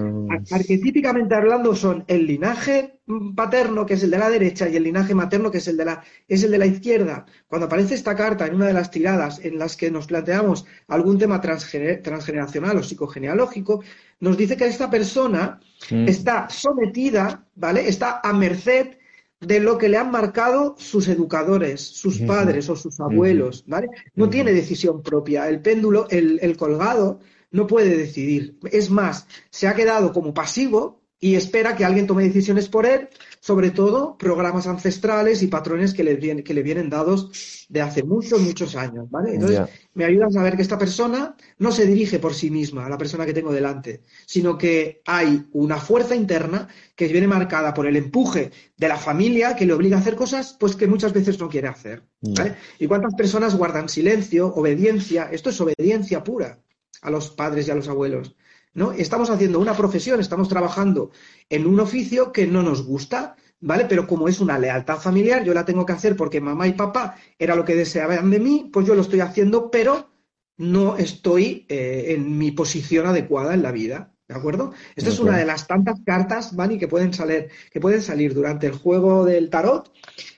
arquetípicamente 0.50 1.34
hablando, 1.34 1.74
son 1.74 2.04
el 2.06 2.26
linaje 2.26 3.00
paterno, 3.34 3.86
que 3.86 3.94
es 3.94 4.02
el 4.02 4.10
de 4.10 4.18
la 4.18 4.28
derecha, 4.28 4.68
y 4.68 4.76
el 4.76 4.82
linaje 4.82 5.14
materno, 5.14 5.50
que 5.50 5.58
es 5.58 5.68
el 5.68 5.78
de 5.78 5.86
la, 5.86 6.04
es 6.28 6.44
el 6.44 6.50
de 6.50 6.58
la 6.58 6.66
izquierda. 6.66 7.24
Cuando 7.48 7.66
aparece 7.66 7.94
esta 7.94 8.14
carta 8.14 8.46
en 8.46 8.56
una 8.56 8.66
de 8.66 8.74
las 8.74 8.90
tiradas 8.90 9.42
en 9.42 9.58
las 9.58 9.78
que 9.78 9.90
nos 9.90 10.06
planteamos 10.06 10.66
algún 10.86 11.18
tema 11.18 11.40
transgeneracional 11.40 12.76
o 12.76 12.82
psicogenealógico, 12.82 13.82
nos 14.20 14.36
dice 14.36 14.58
que 14.58 14.66
esta 14.66 14.90
persona 14.90 15.58
mm. 15.90 16.06
está 16.06 16.50
sometida, 16.50 17.46
¿vale? 17.54 17.88
Está 17.88 18.20
a 18.22 18.32
merced 18.34 18.99
de 19.40 19.58
lo 19.58 19.78
que 19.78 19.88
le 19.88 19.96
han 19.96 20.10
marcado 20.10 20.76
sus 20.78 21.08
educadores, 21.08 21.80
sus 21.80 22.20
padres 22.20 22.68
o 22.68 22.76
sus 22.76 23.00
abuelos, 23.00 23.64
¿vale? 23.66 23.88
No 24.14 24.28
tiene 24.28 24.52
decisión 24.52 25.02
propia. 25.02 25.48
El 25.48 25.60
péndulo, 25.60 26.06
el, 26.10 26.38
el 26.42 26.56
colgado, 26.56 27.20
no 27.50 27.66
puede 27.66 27.96
decidir. 27.96 28.58
Es 28.70 28.90
más, 28.90 29.26
se 29.50 29.66
ha 29.66 29.74
quedado 29.74 30.12
como 30.12 30.34
pasivo 30.34 31.00
y 31.18 31.34
espera 31.34 31.74
que 31.74 31.84
alguien 31.84 32.06
tome 32.06 32.24
decisiones 32.24 32.68
por 32.68 32.86
él 32.86 33.08
sobre 33.40 33.70
todo 33.70 34.18
programas 34.18 34.66
ancestrales 34.66 35.42
y 35.42 35.46
patrones 35.46 35.94
que 35.94 36.04
le, 36.04 36.14
vienen, 36.14 36.44
que 36.44 36.52
le 36.52 36.62
vienen 36.62 36.90
dados 36.90 37.66
de 37.70 37.80
hace 37.80 38.02
muchos, 38.02 38.40
muchos 38.42 38.76
años, 38.76 39.10
¿vale? 39.10 39.34
Entonces, 39.34 39.62
me 39.94 40.04
ayuda 40.04 40.26
a 40.26 40.30
saber 40.30 40.56
que 40.56 40.62
esta 40.62 40.78
persona 40.78 41.36
no 41.58 41.72
se 41.72 41.86
dirige 41.86 42.18
por 42.18 42.34
sí 42.34 42.50
misma, 42.50 42.84
a 42.84 42.90
la 42.90 42.98
persona 42.98 43.24
que 43.24 43.32
tengo 43.32 43.50
delante, 43.50 44.02
sino 44.26 44.58
que 44.58 45.00
hay 45.06 45.46
una 45.52 45.78
fuerza 45.78 46.14
interna 46.14 46.68
que 46.94 47.08
viene 47.08 47.26
marcada 47.26 47.72
por 47.72 47.86
el 47.86 47.96
empuje 47.96 48.50
de 48.76 48.88
la 48.88 48.98
familia 48.98 49.56
que 49.56 49.64
le 49.64 49.72
obliga 49.72 49.96
a 49.96 50.00
hacer 50.00 50.16
cosas 50.16 50.56
pues 50.60 50.76
que 50.76 50.86
muchas 50.86 51.14
veces 51.14 51.40
no 51.40 51.48
quiere 51.48 51.68
hacer, 51.68 52.04
¿vale? 52.20 52.56
¿Y 52.78 52.86
cuántas 52.86 53.14
personas 53.14 53.56
guardan 53.56 53.88
silencio, 53.88 54.48
obediencia? 54.54 55.30
Esto 55.32 55.48
es 55.48 55.60
obediencia 55.62 56.22
pura 56.22 56.60
a 57.00 57.10
los 57.10 57.30
padres 57.30 57.68
y 57.68 57.70
a 57.70 57.74
los 57.74 57.88
abuelos. 57.88 58.36
¿No? 58.74 58.92
Estamos 58.92 59.30
haciendo 59.30 59.58
una 59.58 59.76
profesión, 59.76 60.20
estamos 60.20 60.48
trabajando 60.48 61.10
en 61.48 61.66
un 61.66 61.80
oficio 61.80 62.32
que 62.32 62.46
no 62.46 62.62
nos 62.62 62.84
gusta, 62.84 63.36
¿vale? 63.60 63.86
Pero 63.88 64.06
como 64.06 64.28
es 64.28 64.40
una 64.40 64.58
lealtad 64.58 64.98
familiar, 64.98 65.44
yo 65.44 65.54
la 65.54 65.64
tengo 65.64 65.86
que 65.86 65.92
hacer 65.92 66.16
porque 66.16 66.40
mamá 66.40 66.66
y 66.66 66.72
papá 66.72 67.16
era 67.38 67.54
lo 67.54 67.64
que 67.64 67.74
deseaban 67.74 68.30
de 68.30 68.40
mí, 68.40 68.70
pues 68.72 68.86
yo 68.86 68.94
lo 68.94 69.02
estoy 69.02 69.20
haciendo, 69.20 69.70
pero 69.70 70.10
no 70.56 70.96
estoy 70.96 71.66
eh, 71.68 72.06
en 72.08 72.36
mi 72.38 72.50
posición 72.52 73.06
adecuada 73.06 73.54
en 73.54 73.62
la 73.62 73.72
vida. 73.72 74.14
¿De 74.28 74.36
acuerdo? 74.36 74.72
Esta 74.94 75.10
es 75.10 75.18
una 75.18 75.36
de 75.36 75.44
las 75.44 75.66
tantas 75.66 75.98
cartas, 76.06 76.52
Manny, 76.52 76.78
que 76.78 76.86
pueden 76.86 77.12
salir, 77.12 77.48
que 77.72 77.80
pueden 77.80 78.00
salir 78.00 78.32
durante 78.32 78.68
el 78.68 78.74
juego 78.74 79.24
del 79.24 79.50
tarot, 79.50 79.90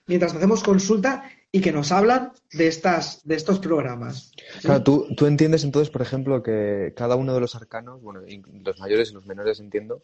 mientras 0.07 0.35
hacemos 0.35 0.63
consulta 0.63 1.25
y 1.55 1.61
que 1.61 1.71
nos 1.71 1.93
hablan 1.93 2.33
de, 2.51 2.67
estas, 2.67 3.21
de 3.25 3.35
estos 3.35 3.59
programas. 3.59 4.33
Claro, 4.63 4.83
tú, 4.83 5.07
tú, 5.15 5.27
entiendes 5.27 5.65
entonces, 5.65 5.91
por 5.91 6.01
ejemplo, 6.01 6.43
que 6.43 6.95
cada 6.97 7.15
uno 7.15 7.35
de 7.35 7.41
los 7.41 7.55
arcanos, 7.55 8.01
bueno, 8.01 8.23
los 8.65 8.81
mayores 8.81 9.11
y 9.11 9.15
los 9.15 9.27
menores 9.27 9.61
entiendo, 9.61 10.03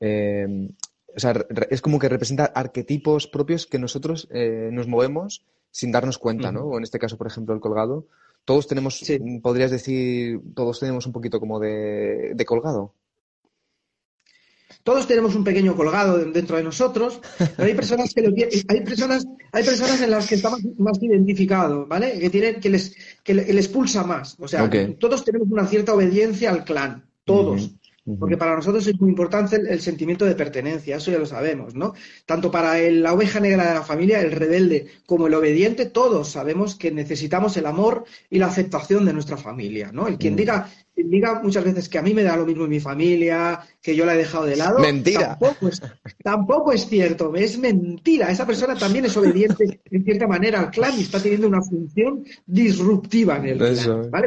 eh, 0.00 0.68
o 1.14 1.20
sea, 1.20 1.34
es 1.70 1.80
como 1.80 2.00
que 2.00 2.08
representa 2.08 2.46
arquetipos 2.46 3.28
propios 3.28 3.66
que 3.66 3.78
nosotros 3.78 4.28
eh, 4.32 4.70
nos 4.72 4.88
movemos 4.88 5.44
sin 5.70 5.92
darnos 5.92 6.18
cuenta, 6.18 6.50
¿no? 6.50 6.64
O 6.64 6.76
en 6.78 6.82
este 6.82 6.98
caso, 6.98 7.16
por 7.16 7.28
ejemplo, 7.28 7.54
el 7.54 7.60
colgado. 7.60 8.06
Todos 8.44 8.66
tenemos, 8.66 9.02
podrías 9.42 9.70
decir, 9.70 10.40
todos 10.54 10.80
tenemos 10.80 11.06
un 11.06 11.12
poquito 11.12 11.38
como 11.38 11.60
de 11.60 12.44
colgado. 12.46 12.92
Todos 14.82 15.06
tenemos 15.06 15.34
un 15.34 15.44
pequeño 15.44 15.76
colgado 15.76 16.18
dentro 16.18 16.56
de 16.56 16.62
nosotros, 16.62 17.20
pero 17.38 17.68
hay 17.68 17.74
personas 17.74 18.14
que 18.14 18.20
hay 18.68 18.80
personas, 18.80 19.26
hay 19.52 19.64
personas 19.64 20.00
en 20.00 20.10
las 20.10 20.26
que 20.26 20.36
estamos 20.36 20.60
más 20.78 21.02
identificados, 21.02 21.86
¿vale? 21.86 22.18
Que 22.18 22.30
tienen, 22.30 22.60
que 22.60 22.70
les, 22.70 22.94
que 23.22 23.34
les 23.34 23.68
pulsa 23.68 24.02
más. 24.04 24.36
O 24.38 24.48
sea, 24.48 24.70
todos 24.98 25.24
tenemos 25.24 25.48
una 25.50 25.66
cierta 25.66 25.92
obediencia 25.94 26.50
al 26.50 26.64
clan, 26.64 27.04
todos. 27.24 27.72
Porque 28.18 28.38
para 28.38 28.56
nosotros 28.56 28.86
es 28.86 28.98
muy 29.00 29.10
importante 29.10 29.56
el, 29.56 29.80
sentimiento 29.80 30.24
de 30.24 30.34
pertenencia, 30.34 30.96
eso 30.96 31.10
ya 31.10 31.18
lo 31.18 31.26
sabemos, 31.26 31.74
¿no? 31.74 31.92
Tanto 32.24 32.50
para 32.50 32.78
la 32.90 33.12
oveja 33.12 33.38
negra 33.38 33.68
de 33.68 33.74
la 33.74 33.82
familia, 33.82 34.20
el 34.20 34.32
rebelde, 34.32 34.86
como 35.04 35.26
el 35.26 35.34
obediente, 35.34 35.86
todos 35.86 36.30
sabemos 36.30 36.74
que 36.74 36.90
necesitamos 36.90 37.56
el 37.58 37.66
amor 37.66 38.04
y 38.30 38.38
la 38.38 38.46
aceptación 38.46 39.04
de 39.04 39.12
nuestra 39.12 39.36
familia, 39.36 39.90
¿no? 39.92 40.08
El 40.08 40.16
quien 40.16 40.36
diga, 40.36 40.70
diga 41.04 41.40
muchas 41.42 41.64
veces 41.64 41.88
que 41.88 41.98
a 41.98 42.02
mí 42.02 42.14
me 42.14 42.22
da 42.22 42.36
lo 42.36 42.46
mismo 42.46 42.64
en 42.64 42.70
mi 42.70 42.80
familia, 42.80 43.60
que 43.82 43.94
yo 43.94 44.04
la 44.04 44.14
he 44.14 44.18
dejado 44.18 44.44
de 44.44 44.56
lado. 44.56 44.78
Mentira. 44.78 45.38
Tampoco 45.38 45.68
es, 45.68 45.82
tampoco 46.22 46.72
es 46.72 46.86
cierto, 46.86 47.34
es 47.34 47.58
mentira. 47.58 48.30
Esa 48.30 48.46
persona 48.46 48.76
también 48.76 49.04
es 49.04 49.16
obediente 49.16 49.80
en 49.90 50.04
cierta 50.04 50.26
manera 50.26 50.60
al 50.60 50.70
clan 50.70 50.98
y 50.98 51.02
está 51.02 51.20
teniendo 51.20 51.48
una 51.48 51.62
función 51.62 52.24
disruptiva 52.46 53.36
en 53.36 53.46
el 53.46 53.58
clan, 53.58 54.10
¿vale? 54.10 54.26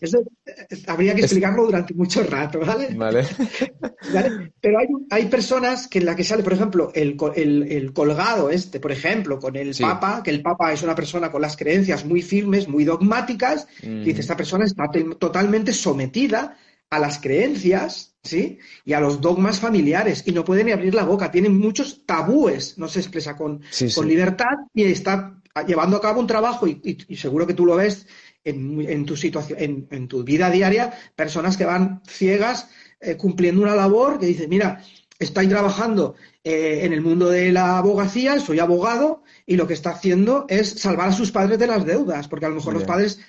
Eso 0.00 0.22
eh, 0.46 0.66
habría 0.86 1.14
que 1.14 1.22
explicarlo 1.22 1.64
durante 1.66 1.94
mucho 1.94 2.22
rato, 2.22 2.60
¿vale? 2.60 2.94
Vale. 2.94 3.26
Pero 4.60 4.78
hay, 4.78 4.86
hay 5.10 5.26
personas 5.26 5.88
que 5.88 5.98
en 5.98 6.06
la 6.06 6.16
que 6.16 6.24
sale, 6.24 6.42
por 6.42 6.54
ejemplo, 6.54 6.90
el, 6.94 7.16
el, 7.36 7.92
colgado 7.92 8.50
este, 8.50 8.80
por 8.80 8.92
ejemplo, 8.92 9.38
con 9.38 9.56
el 9.56 9.74
Papa, 9.78 10.22
que 10.22 10.30
el 10.30 10.42
Papa 10.42 10.72
es 10.72 10.82
una 10.82 10.94
persona 10.94 11.30
con 11.30 11.42
las 11.42 11.56
creencias 11.56 12.04
muy 12.04 12.22
firmes, 12.22 12.68
muy 12.68 12.84
dogmáticas, 12.84 13.66
mm. 13.82 14.04
dice, 14.04 14.20
esta 14.20 14.36
persona 14.36 14.64
está 14.64 14.90
totalmente 15.18 15.72
sometida 15.72 16.56
a 16.90 16.98
las 16.98 17.20
creencias, 17.20 18.16
¿sí? 18.22 18.58
Y 18.84 18.94
a 18.94 19.00
los 19.00 19.20
dogmas 19.20 19.60
familiares 19.60 20.24
y 20.26 20.32
no 20.32 20.44
puede 20.44 20.64
ni 20.64 20.72
abrir 20.72 20.94
la 20.94 21.04
boca, 21.04 21.30
tiene 21.30 21.48
muchos 21.48 22.04
tabúes, 22.04 22.78
no 22.78 22.88
se 22.88 23.00
expresa 23.00 23.36
con, 23.36 23.62
con 23.94 24.08
libertad 24.08 24.56
y 24.74 24.84
está 24.84 25.40
llevando 25.66 25.96
a 25.96 26.00
cabo 26.00 26.20
un 26.20 26.26
trabajo 26.26 26.66
y, 26.66 27.16
seguro 27.16 27.46
que 27.46 27.54
tú 27.54 27.64
lo 27.66 27.76
ves 27.76 28.06
en, 28.44 29.06
tu 29.06 29.16
situación, 29.16 29.86
en, 29.90 30.08
tu 30.08 30.24
vida 30.24 30.50
diaria, 30.50 30.92
personas 31.14 31.56
que 31.56 31.64
van 31.64 32.02
ciegas 32.06 32.68
eh, 33.00 33.16
cumpliendo 33.16 33.62
una 33.62 33.74
labor 33.74 34.18
que 34.18 34.26
dice, 34.26 34.48
mira, 34.48 34.82
estoy 35.18 35.46
trabajando 35.48 36.14
eh, 36.42 36.80
en 36.82 36.92
el 36.92 37.02
mundo 37.02 37.28
de 37.28 37.52
la 37.52 37.78
abogacía, 37.78 38.40
soy 38.40 38.58
abogado 38.58 39.22
y 39.46 39.56
lo 39.56 39.66
que 39.66 39.74
está 39.74 39.90
haciendo 39.90 40.46
es 40.48 40.70
salvar 40.70 41.10
a 41.10 41.12
sus 41.12 41.30
padres 41.30 41.58
de 41.58 41.66
las 41.66 41.84
deudas, 41.84 42.28
porque 42.28 42.46
a 42.46 42.48
lo 42.48 42.56
mejor 42.56 42.74
los 42.74 42.84
padres 42.84 43.20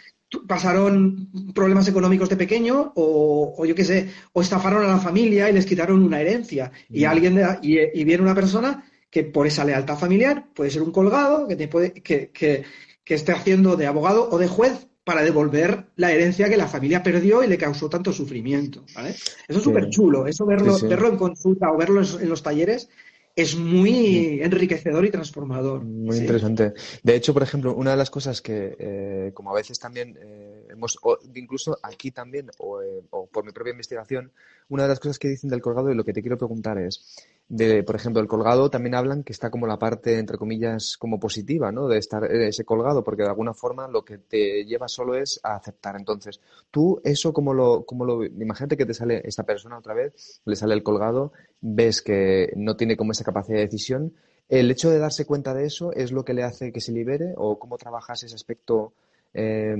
pasaron 0.47 1.29
problemas 1.53 1.87
económicos 1.87 2.29
de 2.29 2.37
pequeño 2.37 2.93
o, 2.95 3.65
yo 3.65 3.75
qué 3.75 3.83
sé, 3.83 4.09
o 4.31 4.41
estafaron 4.41 4.85
a 4.85 4.87
la 4.87 4.99
familia 4.99 5.49
y 5.49 5.53
les 5.53 5.65
quitaron 5.65 6.01
una 6.01 6.21
herencia. 6.21 6.71
Y 6.89 7.03
alguien 7.03 7.41
y, 7.61 8.03
viene 8.03 8.23
una 8.23 8.35
persona 8.35 8.85
que 9.09 9.23
por 9.23 9.45
esa 9.45 9.65
lealtad 9.65 9.97
familiar 9.97 10.47
puede 10.53 10.71
ser 10.71 10.81
un 10.83 10.91
colgado, 10.91 11.47
que, 11.47 11.57
te 11.57 11.67
puede, 11.67 11.91
que, 11.93 12.31
que, 12.31 12.63
esté 13.05 13.33
haciendo 13.33 13.75
de 13.75 13.87
abogado 13.87 14.29
o 14.31 14.37
de 14.37 14.47
juez 14.47 14.87
para 15.03 15.23
devolver 15.23 15.87
la 15.95 16.11
herencia 16.11 16.49
que 16.49 16.57
la 16.57 16.67
familia 16.67 17.01
perdió 17.03 17.43
y 17.43 17.47
le 17.47 17.57
causó 17.57 17.89
tanto 17.89 18.13
sufrimiento. 18.13 18.83
¿vale? 18.95 19.09
Eso 19.09 19.57
es 19.57 19.63
súper 19.63 19.89
chulo, 19.89 20.27
eso 20.27 20.45
verlo, 20.45 20.77
verlo 20.79 21.09
en 21.09 21.17
consulta 21.17 21.71
o 21.71 21.77
verlo 21.77 22.01
en 22.01 22.29
los 22.29 22.43
talleres 22.43 22.89
es 23.35 23.55
muy 23.55 24.41
enriquecedor 24.41 25.05
y 25.05 25.11
transformador. 25.11 25.83
Muy 25.83 26.17
interesante. 26.17 26.73
De 27.03 27.15
hecho, 27.15 27.33
por 27.33 27.43
ejemplo, 27.43 27.73
una 27.73 27.91
de 27.91 27.97
las 27.97 28.09
cosas 28.09 28.41
que, 28.41 28.75
eh, 28.77 29.31
como 29.33 29.51
a 29.51 29.55
veces 29.55 29.79
también 29.79 30.17
eh, 30.21 30.60
hemos, 30.81 30.97
incluso 31.35 31.77
aquí 31.83 32.11
también, 32.11 32.49
o, 32.57 32.81
eh, 32.81 33.03
o, 33.11 33.27
por 33.27 33.45
mi 33.45 33.51
propia 33.51 33.71
investigación, 33.71 34.31
una 34.69 34.83
de 34.83 34.89
las 34.89 34.99
cosas 34.99 35.19
que 35.19 35.27
dicen 35.27 35.49
del 35.49 35.61
colgado 35.61 35.91
y 35.91 35.95
lo 35.95 36.03
que 36.03 36.13
te 36.13 36.21
quiero 36.21 36.37
preguntar 36.37 36.77
es, 36.79 37.25
de, 37.47 37.83
por 37.83 37.95
ejemplo, 37.95 38.21
el 38.21 38.27
colgado 38.27 38.69
también 38.69 38.95
hablan 38.95 39.23
que 39.23 39.33
está 39.33 39.51
como 39.51 39.67
la 39.67 39.77
parte, 39.77 40.17
entre 40.17 40.37
comillas, 40.37 40.95
como 40.97 41.19
positiva, 41.19 41.71
¿no? 41.71 41.87
De 41.87 41.97
estar 41.97 42.23
ese 42.23 42.63
colgado, 42.63 43.03
porque 43.03 43.23
de 43.23 43.29
alguna 43.29 43.53
forma 43.53 43.87
lo 43.89 44.05
que 44.05 44.17
te 44.17 44.63
lleva 44.65 44.87
solo 44.87 45.15
es 45.15 45.39
a 45.43 45.55
aceptar. 45.55 45.97
Entonces, 45.97 46.39
tú 46.71 47.01
eso 47.03 47.33
como 47.33 47.53
lo, 47.53 47.85
como 47.85 48.05
lo, 48.05 48.23
imagínate 48.23 48.77
que 48.77 48.85
te 48.85 48.93
sale 48.93 49.21
esta 49.25 49.43
persona 49.43 49.77
otra 49.77 49.93
vez, 49.93 50.41
le 50.45 50.55
sale 50.55 50.73
el 50.73 50.83
colgado, 50.83 51.33
ves 51.59 52.01
que 52.01 52.53
no 52.55 52.77
tiene 52.77 52.95
como 52.95 53.11
esa 53.11 53.25
capacidad 53.25 53.57
de 53.57 53.65
decisión. 53.65 54.13
¿El 54.47 54.71
hecho 54.71 54.89
de 54.89 54.99
darse 54.99 55.25
cuenta 55.25 55.53
de 55.53 55.65
eso 55.65 55.91
es 55.93 56.11
lo 56.11 56.23
que 56.23 56.33
le 56.33 56.43
hace 56.43 56.71
que 56.71 56.81
se 56.81 56.91
libere 56.91 57.33
o 57.35 57.59
cómo 57.59 57.77
trabajas 57.77 58.23
ese 58.23 58.35
aspecto? 58.35 58.93
Eh. 59.33 59.75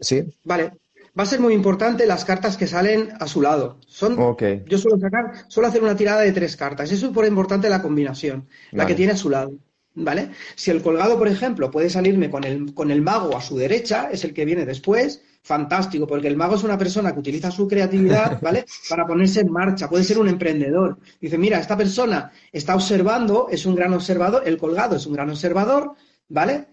Sí. 0.00 0.24
Vale 0.44 0.72
va 1.18 1.24
a 1.24 1.26
ser 1.26 1.40
muy 1.40 1.54
importante 1.54 2.06
las 2.06 2.24
cartas 2.24 2.56
que 2.56 2.66
salen 2.66 3.10
a 3.18 3.26
su 3.26 3.42
lado. 3.42 3.78
Son, 3.86 4.18
Yo 4.66 4.78
suelo 4.78 4.98
sacar, 4.98 5.32
suelo 5.48 5.68
hacer 5.68 5.82
una 5.82 5.96
tirada 5.96 6.20
de 6.22 6.32
tres 6.32 6.56
cartas. 6.56 6.90
Es 6.90 7.00
súper 7.00 7.26
importante 7.26 7.68
la 7.68 7.82
combinación, 7.82 8.46
la 8.72 8.86
que 8.86 8.94
tiene 8.94 9.12
a 9.12 9.16
su 9.16 9.30
lado. 9.30 9.52
¿Vale? 9.92 10.30
Si 10.54 10.70
el 10.70 10.82
colgado, 10.82 11.18
por 11.18 11.26
ejemplo, 11.26 11.68
puede 11.68 11.90
salirme 11.90 12.30
con 12.30 12.44
el, 12.44 12.72
con 12.74 12.92
el 12.92 13.02
mago 13.02 13.36
a 13.36 13.40
su 13.40 13.58
derecha, 13.58 14.08
es 14.10 14.22
el 14.24 14.32
que 14.32 14.44
viene 14.44 14.64
después, 14.64 15.20
fantástico, 15.42 16.06
porque 16.06 16.28
el 16.28 16.36
mago 16.36 16.54
es 16.54 16.62
una 16.62 16.78
persona 16.78 17.12
que 17.12 17.18
utiliza 17.18 17.50
su 17.50 17.66
creatividad, 17.66 18.38
¿vale? 18.42 18.64
Para 18.88 19.04
ponerse 19.04 19.40
en 19.40 19.50
marcha, 19.50 19.90
puede 19.90 20.04
ser 20.04 20.20
un 20.20 20.28
emprendedor. 20.28 20.96
Dice, 21.20 21.36
mira, 21.36 21.58
esta 21.58 21.76
persona 21.76 22.30
está 22.52 22.76
observando, 22.76 23.48
es 23.50 23.66
un 23.66 23.74
gran 23.74 23.92
observador, 23.92 24.44
el 24.46 24.58
colgado 24.58 24.94
es 24.94 25.06
un 25.06 25.14
gran 25.14 25.28
observador, 25.28 25.94
¿vale? 26.28 26.66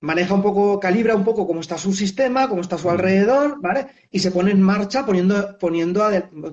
Maneja 0.00 0.34
un 0.34 0.42
poco, 0.42 0.78
calibra 0.78 1.14
un 1.16 1.24
poco 1.24 1.46
cómo 1.46 1.60
está 1.60 1.78
su 1.78 1.92
sistema, 1.92 2.48
cómo 2.48 2.60
está 2.60 2.76
su 2.76 2.90
alrededor, 2.90 3.60
¿vale? 3.60 3.86
Y 4.10 4.18
se 4.18 4.30
pone 4.30 4.50
en 4.50 4.60
marcha 4.60 5.06
poniendo, 5.06 5.56
poniendo 5.58 6.04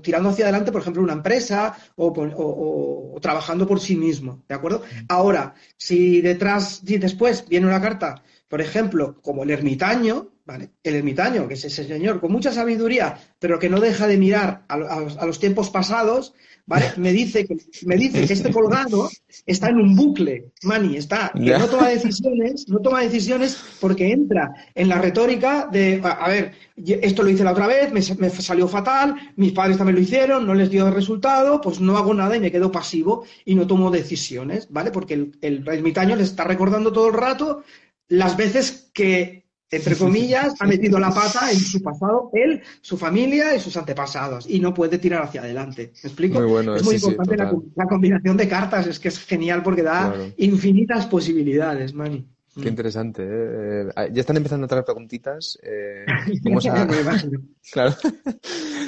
tirando 0.02 0.30
hacia 0.30 0.46
adelante, 0.46 0.72
por 0.72 0.82
ejemplo, 0.82 1.04
una 1.04 1.14
empresa 1.14 1.76
o, 1.96 3.20
trabajando 3.22 3.68
por 3.68 3.80
sí 3.80 3.96
mismo, 3.96 4.44
¿de 4.48 4.56
acuerdo? 4.56 4.84
Ahora, 5.10 5.54
si 5.78 6.22
detrás, 6.22 6.82
si 6.86 6.98
después 6.98 7.46
viene 7.48 7.68
una 7.68 7.82
carta, 7.82 8.24
por 8.52 8.60
ejemplo, 8.60 9.16
como 9.22 9.44
el 9.44 9.50
ermitaño, 9.50 10.28
¿vale? 10.46 10.72
El 10.84 10.96
ermitaño, 10.96 11.48
que 11.48 11.54
es 11.54 11.64
ese 11.64 11.86
señor 11.86 12.20
con 12.20 12.34
mucha 12.34 12.52
sabiduría, 12.52 13.18
pero 13.40 13.58
que 13.60 13.70
no 13.70 13.80
deja 13.80 14.08
de 14.08 14.18
mirar 14.18 14.66
a 14.68 15.26
los 15.26 15.40
tiempos 15.40 15.70
pasados, 15.70 16.34
me 16.98 17.14
dice 17.14 17.46
que, 17.46 17.56
me 17.86 17.96
dice 17.96 18.28
que 18.28 18.34
este 18.34 18.52
colgado 18.52 19.10
está 19.46 19.70
en 19.70 19.78
un 19.78 19.96
bucle, 19.96 20.52
Mani, 20.64 20.98
está, 20.98 21.32
que 21.34 21.58
no 21.58 21.68
toma 21.68 21.88
decisiones, 21.88 22.68
no 22.68 22.80
toma 22.80 23.02
decisiones 23.02 23.58
porque 23.80 24.12
entra 24.12 24.52
en 24.76 24.90
la 24.90 24.98
retórica 24.98 25.70
de, 25.72 26.02
a, 26.04 26.28
ver, 26.28 26.52
esto 26.76 27.24
lo 27.24 27.30
hice 27.30 27.46
la 27.46 27.54
otra 27.54 27.68
vez, 27.68 27.94
me, 27.94 28.02
salió 28.02 28.68
fatal, 28.68 29.16
mis 29.38 29.54
padres 29.54 29.78
también 29.78 29.96
lo 29.96 30.02
hicieron, 30.02 30.46
no 30.46 30.54
les 30.56 30.70
dio 30.70 30.92
resultado, 30.92 31.62
pues 31.62 31.80
no 31.80 31.98
hago 31.98 32.14
nada 32.14 32.36
y 32.36 32.42
me 32.42 32.52
quedo 32.52 32.70
pasivo 32.70 33.24
y 33.46 33.56
no 33.56 33.66
tomo 33.66 33.92
decisiones, 33.92 34.68
¿vale? 34.70 34.92
Porque 34.92 35.14
el, 35.14 35.38
el 35.42 35.66
ermitaño 35.66 36.18
le 36.18 36.24
está 36.24 36.44
recordando 36.44 36.92
todo 36.92 37.08
el 37.08 37.14
rato 37.14 37.64
las 38.12 38.36
veces 38.38 38.92
que 38.94 39.42
entre 39.72 39.96
comillas, 39.96 40.54
ha 40.60 40.68
metido 40.68 41.00
la 41.00 41.12
pata 41.12 41.50
en 41.50 41.58
su 41.58 41.82
pasado, 41.82 42.30
él, 42.34 42.62
su 42.82 42.98
familia 42.98 43.56
y 43.56 43.60
sus 43.62 43.78
antepasados, 43.78 44.46
y 44.50 44.60
no 44.60 44.74
puede 44.74 44.98
tirar 44.98 45.24
hacia 45.24 45.40
adelante. 45.40 45.94
¿Me 46.04 46.10
explico? 46.10 46.42
Muy 46.42 46.50
bueno, 46.50 46.76
es 46.76 46.84
muy 46.84 46.96
importante 46.96 47.38
la, 47.38 47.86
combinación 47.88 48.36
de 48.36 48.50
cartas, 48.50 48.88
es 48.88 49.00
que 49.00 49.08
es 49.08 49.20
genial 49.20 49.64
porque 49.64 49.82
da 49.82 50.14
infinitas 50.36 51.06
posibilidades, 51.06 51.94
Mani. 51.94 52.28
Qué 52.62 52.68
interesante. 52.68 53.24
¿eh? 53.24 53.88
Eh, 53.96 54.10
ya 54.12 54.20
están 54.20 54.36
empezando 54.36 54.66
a 54.66 54.68
traer 54.68 54.84
preguntitas. 54.84 55.58
Eh, 55.64 56.04
claro. 57.72 57.96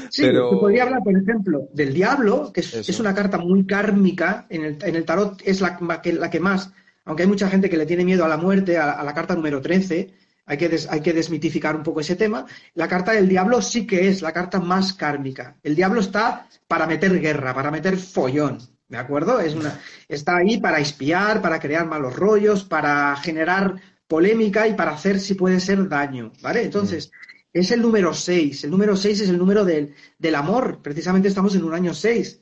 sí, 0.10 0.22
Pero... 0.22 0.60
podría 0.60 0.84
hablar, 0.84 1.02
por 1.02 1.18
ejemplo, 1.18 1.70
del 1.74 1.94
diablo, 1.94 2.52
que 2.52 2.60
es, 2.60 3.00
una 3.00 3.16
carta 3.16 3.38
muy 3.38 3.66
kármica. 3.66 4.48
En 4.50 4.66
el, 4.66 4.78
en 4.84 4.96
el 4.98 5.06
tarot 5.06 5.42
es 5.46 5.62
la, 5.62 5.80
la, 5.80 6.30
que 6.30 6.40
más, 6.42 6.74
aunque 7.06 7.24
hay 7.24 7.30
mucha 7.30 7.50
gente 7.50 7.70
que 7.70 7.78
le 7.78 7.86
tiene 7.86 8.06
miedo 8.06 8.26
a 8.26 8.28
la 8.28 8.38
muerte, 8.38 8.78
a, 8.78 8.92
a 8.92 9.04
la 9.04 9.14
carta 9.14 9.36
número 9.36 9.62
13, 9.62 10.14
hay 10.46 10.58
que, 10.58 10.80
hay 10.90 11.02
que 11.02 11.14
desmitificar 11.14 11.76
un 11.76 11.84
poco 11.84 12.02
ese 12.02 12.16
tema. 12.16 12.46
La 12.74 12.88
carta 12.88 13.14
del 13.14 13.30
diablo 13.30 13.62
sí 13.62 13.88
que 13.88 14.10
es 14.10 14.22
la 14.22 14.34
carta 14.34 14.60
más 14.60 14.94
kármica. 14.94 15.58
El 15.64 15.76
diablo 15.76 16.02
está 16.02 16.48
para 16.68 16.88
meter 16.88 17.20
guerra, 17.20 17.54
para 17.54 17.72
meter 17.72 17.98
follón. 17.98 18.60
¿De 18.88 18.98
acuerdo? 18.98 19.40
Es 19.40 19.56
una, 19.56 19.80
está 20.08 20.38
ahí 20.38 20.60
para 20.60 20.80
espiar, 20.80 21.42
para 21.42 21.60
crear 21.60 21.88
malos 21.88 22.16
rollos, 22.16 22.64
para 22.64 23.16
generar 23.16 23.82
polémica 24.08 24.68
y 24.68 24.74
para 24.74 24.92
hacer, 24.92 25.20
si 25.20 25.34
puede 25.34 25.60
ser, 25.60 25.88
daño. 25.88 26.32
¿Vale? 26.42 26.64
Entonces, 26.64 27.12
es 27.52 27.72
el 27.72 27.82
número 27.82 28.14
6. 28.14 28.66
El 28.66 28.72
número 28.72 28.96
6 28.96 29.22
es 29.22 29.30
el 29.30 29.38
número 29.38 29.64
del, 29.64 29.96
del 30.20 30.36
amor. 30.36 30.82
Precisamente 30.82 31.30
estamos 31.30 31.56
en 31.56 31.64
un 31.64 31.74
año 31.74 31.94
6. 31.94 32.42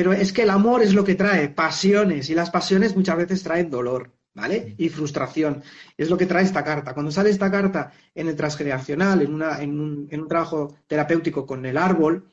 Pero 0.00 0.14
es 0.14 0.32
que 0.32 0.44
el 0.44 0.50
amor 0.50 0.82
es 0.82 0.94
lo 0.94 1.04
que 1.04 1.14
trae 1.14 1.50
pasiones 1.50 2.30
y 2.30 2.34
las 2.34 2.48
pasiones 2.48 2.96
muchas 2.96 3.18
veces 3.18 3.42
traen 3.42 3.68
dolor. 3.68 4.10
¿vale? 4.32 4.74
Y 4.78 4.88
frustración. 4.88 5.62
Es 5.94 6.08
lo 6.08 6.16
que 6.16 6.24
trae 6.24 6.42
esta 6.42 6.64
carta. 6.64 6.94
Cuando 6.94 7.12
sale 7.12 7.28
esta 7.28 7.50
carta 7.50 7.92
en 8.14 8.28
el 8.28 8.34
transgeneracional, 8.34 9.20
en, 9.20 9.34
una, 9.34 9.60
en, 9.62 9.78
un, 9.78 10.08
en 10.10 10.22
un 10.22 10.26
trabajo 10.26 10.74
terapéutico 10.86 11.44
con 11.44 11.66
el 11.66 11.76
árbol, 11.76 12.30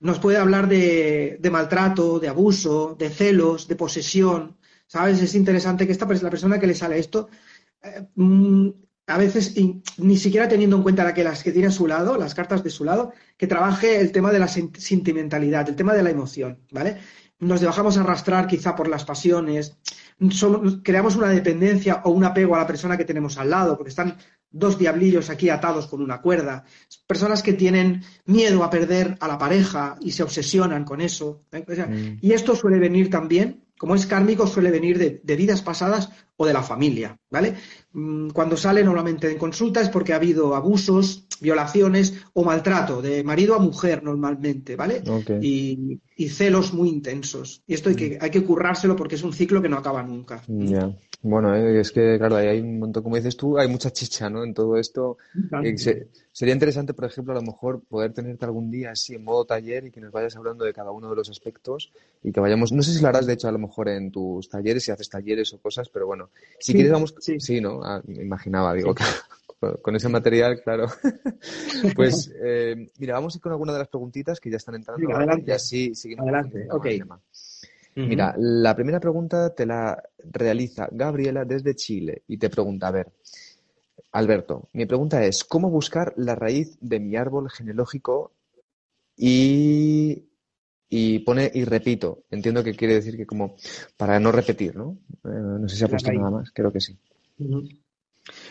nos 0.00 0.18
puede 0.18 0.38
hablar 0.38 0.66
de, 0.66 1.36
de, 1.38 1.50
maltrato, 1.52 2.18
de 2.18 2.26
abuso, 2.26 2.96
de 2.98 3.10
celos, 3.10 3.68
de 3.68 3.76
posesión. 3.76 4.56
¿Sabes? 4.88 5.22
Es 5.22 5.36
interesante 5.36 5.86
que 5.86 5.92
esta 5.92 6.06
la 6.06 6.30
persona 6.30 6.58
que 6.58 6.66
le 6.66 6.74
sale 6.74 6.98
esto, 6.98 7.28
eh, 7.80 8.08
mm, 8.16 8.70
a 9.06 9.18
veces 9.18 9.54
ni 9.98 10.16
siquiera 10.16 10.48
teniendo 10.48 10.76
en 10.76 10.82
cuenta 10.82 11.04
la 11.04 11.14
que 11.14 11.24
las 11.24 11.42
que 11.42 11.52
tiene 11.52 11.68
a 11.68 11.72
su 11.72 11.86
lado, 11.86 12.16
las 12.16 12.34
cartas 12.34 12.64
de 12.64 12.70
su 12.70 12.84
lado, 12.84 13.12
que 13.36 13.46
trabaje 13.46 14.00
el 14.00 14.12
tema 14.12 14.32
de 14.32 14.38
la 14.38 14.48
sentimentalidad, 14.48 15.68
el 15.68 15.76
tema 15.76 15.94
de 15.94 16.02
la 16.02 16.10
emoción, 16.10 16.60
¿vale? 16.70 16.98
Nos 17.38 17.60
dejamos 17.60 17.98
arrastrar 17.98 18.46
quizá 18.46 18.74
por 18.74 18.88
las 18.88 19.04
pasiones, 19.04 19.76
creamos 20.82 21.16
una 21.16 21.28
dependencia 21.28 22.00
o 22.04 22.10
un 22.10 22.24
apego 22.24 22.54
a 22.54 22.60
la 22.60 22.66
persona 22.66 22.96
que 22.96 23.04
tenemos 23.04 23.36
al 23.36 23.50
lado, 23.50 23.76
porque 23.76 23.90
están 23.90 24.16
dos 24.50 24.78
diablillos 24.78 25.28
aquí 25.30 25.50
atados 25.50 25.88
con 25.88 26.00
una 26.00 26.22
cuerda. 26.22 26.64
Personas 27.06 27.42
que 27.42 27.52
tienen 27.52 28.02
miedo 28.24 28.62
a 28.62 28.70
perder 28.70 29.16
a 29.20 29.28
la 29.28 29.36
pareja 29.36 29.96
y 30.00 30.12
se 30.12 30.22
obsesionan 30.22 30.84
con 30.84 31.00
eso. 31.00 31.42
¿eh? 31.52 31.64
Mm. 31.66 32.18
Y 32.22 32.32
esto 32.32 32.54
suele 32.54 32.78
venir 32.78 33.10
también, 33.10 33.64
como 33.76 33.96
es 33.96 34.06
kármico, 34.06 34.46
suele 34.46 34.70
venir 34.70 34.98
de, 35.22 35.36
vidas 35.36 35.60
pasadas 35.60 36.10
o 36.36 36.46
de 36.46 36.52
la 36.52 36.62
familia, 36.62 37.16
¿vale? 37.30 37.54
Mm, 37.92 38.30
cuando 38.30 38.56
sale 38.56 38.82
normalmente 38.82 39.30
en 39.30 39.38
consulta 39.38 39.80
es 39.80 39.88
porque 39.88 40.12
ha 40.12 40.16
habido 40.16 40.54
abusos, 40.54 41.26
violaciones 41.40 42.14
o 42.32 42.44
maltrato 42.44 43.02
de 43.02 43.22
marido 43.22 43.54
a 43.54 43.58
mujer 43.58 44.02
normalmente, 44.02 44.76
¿vale? 44.76 45.02
Y, 45.40 46.00
celos 46.28 46.72
muy 46.72 46.88
intensos. 46.88 47.62
Y 47.66 47.74
esto 47.74 47.90
hay 47.90 47.96
que, 47.96 48.18
hay 48.20 48.30
que 48.30 48.42
currárselo 48.42 48.96
porque 48.96 49.16
es 49.16 49.22
un 49.22 49.32
ciclo 49.32 49.60
que 49.60 49.68
no 49.68 49.76
acaba 49.76 50.02
nunca. 50.02 50.42
Ya. 50.48 50.92
Bueno, 51.24 51.56
eh, 51.56 51.80
es 51.80 51.90
que, 51.90 52.18
claro, 52.18 52.36
hay 52.36 52.60
un 52.60 52.78
montón, 52.78 53.02
como 53.02 53.16
dices 53.16 53.34
tú, 53.34 53.58
hay 53.58 53.66
mucha 53.66 53.90
chicha, 53.90 54.28
¿no? 54.28 54.44
En 54.44 54.52
todo 54.52 54.76
esto. 54.76 55.16
sería 56.32 56.52
interesante, 56.52 56.92
por 56.92 57.06
ejemplo, 57.06 57.32
a 57.32 57.36
lo 57.36 57.42
mejor 57.42 57.80
poder 57.80 58.12
tenerte 58.12 58.44
algún 58.44 58.70
día 58.70 58.90
así 58.90 59.14
en 59.14 59.24
modo 59.24 59.46
taller 59.46 59.86
y 59.86 59.90
que 59.90 60.02
nos 60.02 60.12
vayas 60.12 60.36
hablando 60.36 60.66
de 60.66 60.74
cada 60.74 60.90
uno 60.90 61.08
de 61.08 61.16
los 61.16 61.30
aspectos 61.30 61.92
y 62.22 62.30
que 62.30 62.40
vayamos, 62.40 62.72
no 62.72 62.82
sé 62.82 62.92
si 62.92 63.00
lo 63.00 63.08
harás 63.08 63.26
de 63.26 63.32
hecho 63.32 63.48
a 63.48 63.52
lo 63.52 63.58
mejor 63.58 63.88
en 63.88 64.10
tus 64.10 64.50
talleres, 64.50 64.84
si 64.84 64.90
haces 64.90 65.08
talleres 65.08 65.50
o 65.54 65.58
cosas, 65.58 65.88
pero 65.88 66.06
bueno, 66.06 66.23
si 66.58 66.72
quieres 66.72 66.92
vamos, 66.92 67.14
sí, 67.18 67.60
¿no? 67.60 67.82
Ah, 67.82 68.02
me 68.06 68.22
imaginaba, 68.22 68.74
digo, 68.74 68.94
con 69.82 69.96
ese 69.96 70.08
material, 70.08 70.60
claro. 70.62 70.86
pues 71.96 72.32
eh, 72.42 72.90
mira, 72.98 73.14
vamos 73.14 73.34
a 73.34 73.38
ir 73.38 73.42
con 73.42 73.52
alguna 73.52 73.72
de 73.72 73.78
las 73.80 73.88
preguntitas 73.88 74.40
que 74.40 74.50
ya 74.50 74.56
están 74.56 74.74
entrando. 74.74 75.08
adelante. 75.14 75.50
Y 75.50 75.54
así 75.54 75.94
seguimos. 75.94 76.24
Adelante, 76.24 76.66
ok. 76.70 76.86
Mira, 77.96 78.34
la 78.36 78.74
primera 78.74 78.98
pregunta 78.98 79.54
te 79.54 79.66
la 79.66 80.02
realiza 80.18 80.88
Gabriela 80.90 81.44
desde 81.44 81.76
Chile 81.76 82.22
y 82.26 82.38
te 82.38 82.50
pregunta, 82.50 82.88
a 82.88 82.90
ver, 82.90 83.12
Alberto, 84.10 84.68
mi 84.72 84.84
pregunta 84.86 85.24
es, 85.24 85.44
¿cómo 85.44 85.70
buscar 85.70 86.12
la 86.16 86.34
raíz 86.34 86.76
de 86.80 86.98
mi 86.98 87.14
árbol 87.14 87.50
genealógico 87.50 88.32
y, 89.16 90.24
y 90.96 91.18
pone, 91.18 91.50
y 91.52 91.64
repito, 91.64 92.22
entiendo 92.30 92.62
que 92.62 92.76
quiere 92.76 92.94
decir 92.94 93.16
que 93.16 93.26
como 93.26 93.56
para 93.96 94.20
no 94.20 94.30
repetir, 94.30 94.76
¿no? 94.76 94.96
Eh, 95.24 95.58
no 95.60 95.68
sé 95.68 95.74
si 95.74 95.84
ha 95.84 95.88
puesto 95.88 96.12
nada 96.12 96.30
más, 96.30 96.52
creo 96.52 96.72
que 96.72 96.80
sí. 96.80 96.96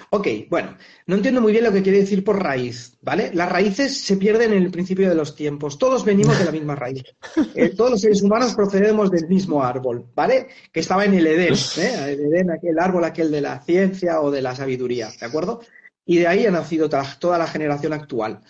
Ok, 0.09 0.27
bueno, 0.50 0.75
no 1.07 1.15
entiendo 1.15 1.39
muy 1.39 1.53
bien 1.53 1.63
lo 1.63 1.71
que 1.71 1.81
quiere 1.81 2.00
decir 2.00 2.21
por 2.21 2.43
raíz, 2.43 2.97
¿vale? 3.01 3.31
Las 3.33 3.50
raíces 3.50 3.97
se 3.97 4.17
pierden 4.17 4.51
en 4.51 4.62
el 4.62 4.71
principio 4.71 5.07
de 5.07 5.15
los 5.15 5.38
tiempos. 5.38 5.77
Todos 5.79 6.03
venimos 6.03 6.38
de 6.38 6.43
la 6.43 6.51
misma 6.51 6.75
raíz. 6.75 7.03
Eh, 7.55 7.69
todos 7.69 7.91
los 7.91 8.01
seres 8.01 8.21
humanos 8.21 8.55
procedemos 8.55 9.09
del 9.09 9.27
mismo 9.29 9.63
árbol, 9.63 10.07
¿vale? 10.13 10.47
Que 10.71 10.81
estaba 10.81 11.05
en 11.05 11.13
el 11.13 11.27
Edén, 11.27 11.53
¿eh? 11.53 12.13
El 12.13 12.19
Edén, 12.25 12.51
aquel 12.51 12.77
árbol, 12.77 13.05
aquel 13.05 13.31
de 13.31 13.39
la 13.39 13.62
ciencia 13.62 14.19
o 14.19 14.31
de 14.31 14.41
la 14.41 14.53
sabiduría, 14.53 15.09
¿de 15.17 15.25
acuerdo? 15.25 15.62
Y 16.05 16.17
de 16.17 16.27
ahí 16.27 16.45
ha 16.45 16.51
nacido 16.51 16.89
toda 16.89 17.38
la 17.38 17.47
generación 17.47 17.93
actual. 17.93 18.41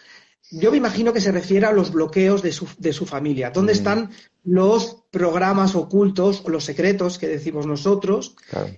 Yo 0.53 0.69
me 0.69 0.77
imagino 0.77 1.11
que 1.11 1.21
se 1.21 1.31
refiere 1.31 1.65
a 1.65 1.71
los 1.71 1.91
bloqueos 1.91 2.43
de 2.43 2.51
su, 2.51 2.67
de 2.77 2.93
su 2.93 3.05
familia. 3.07 3.49
¿Dónde 3.49 3.73
mm. 3.73 3.75
están 3.75 4.09
los 4.43 5.03
programas 5.09 5.75
ocultos 5.75 6.43
o 6.45 6.49
los 6.49 6.63
secretos 6.63 7.17
que 7.17 7.27
decimos 7.27 7.65
nosotros 7.65 8.35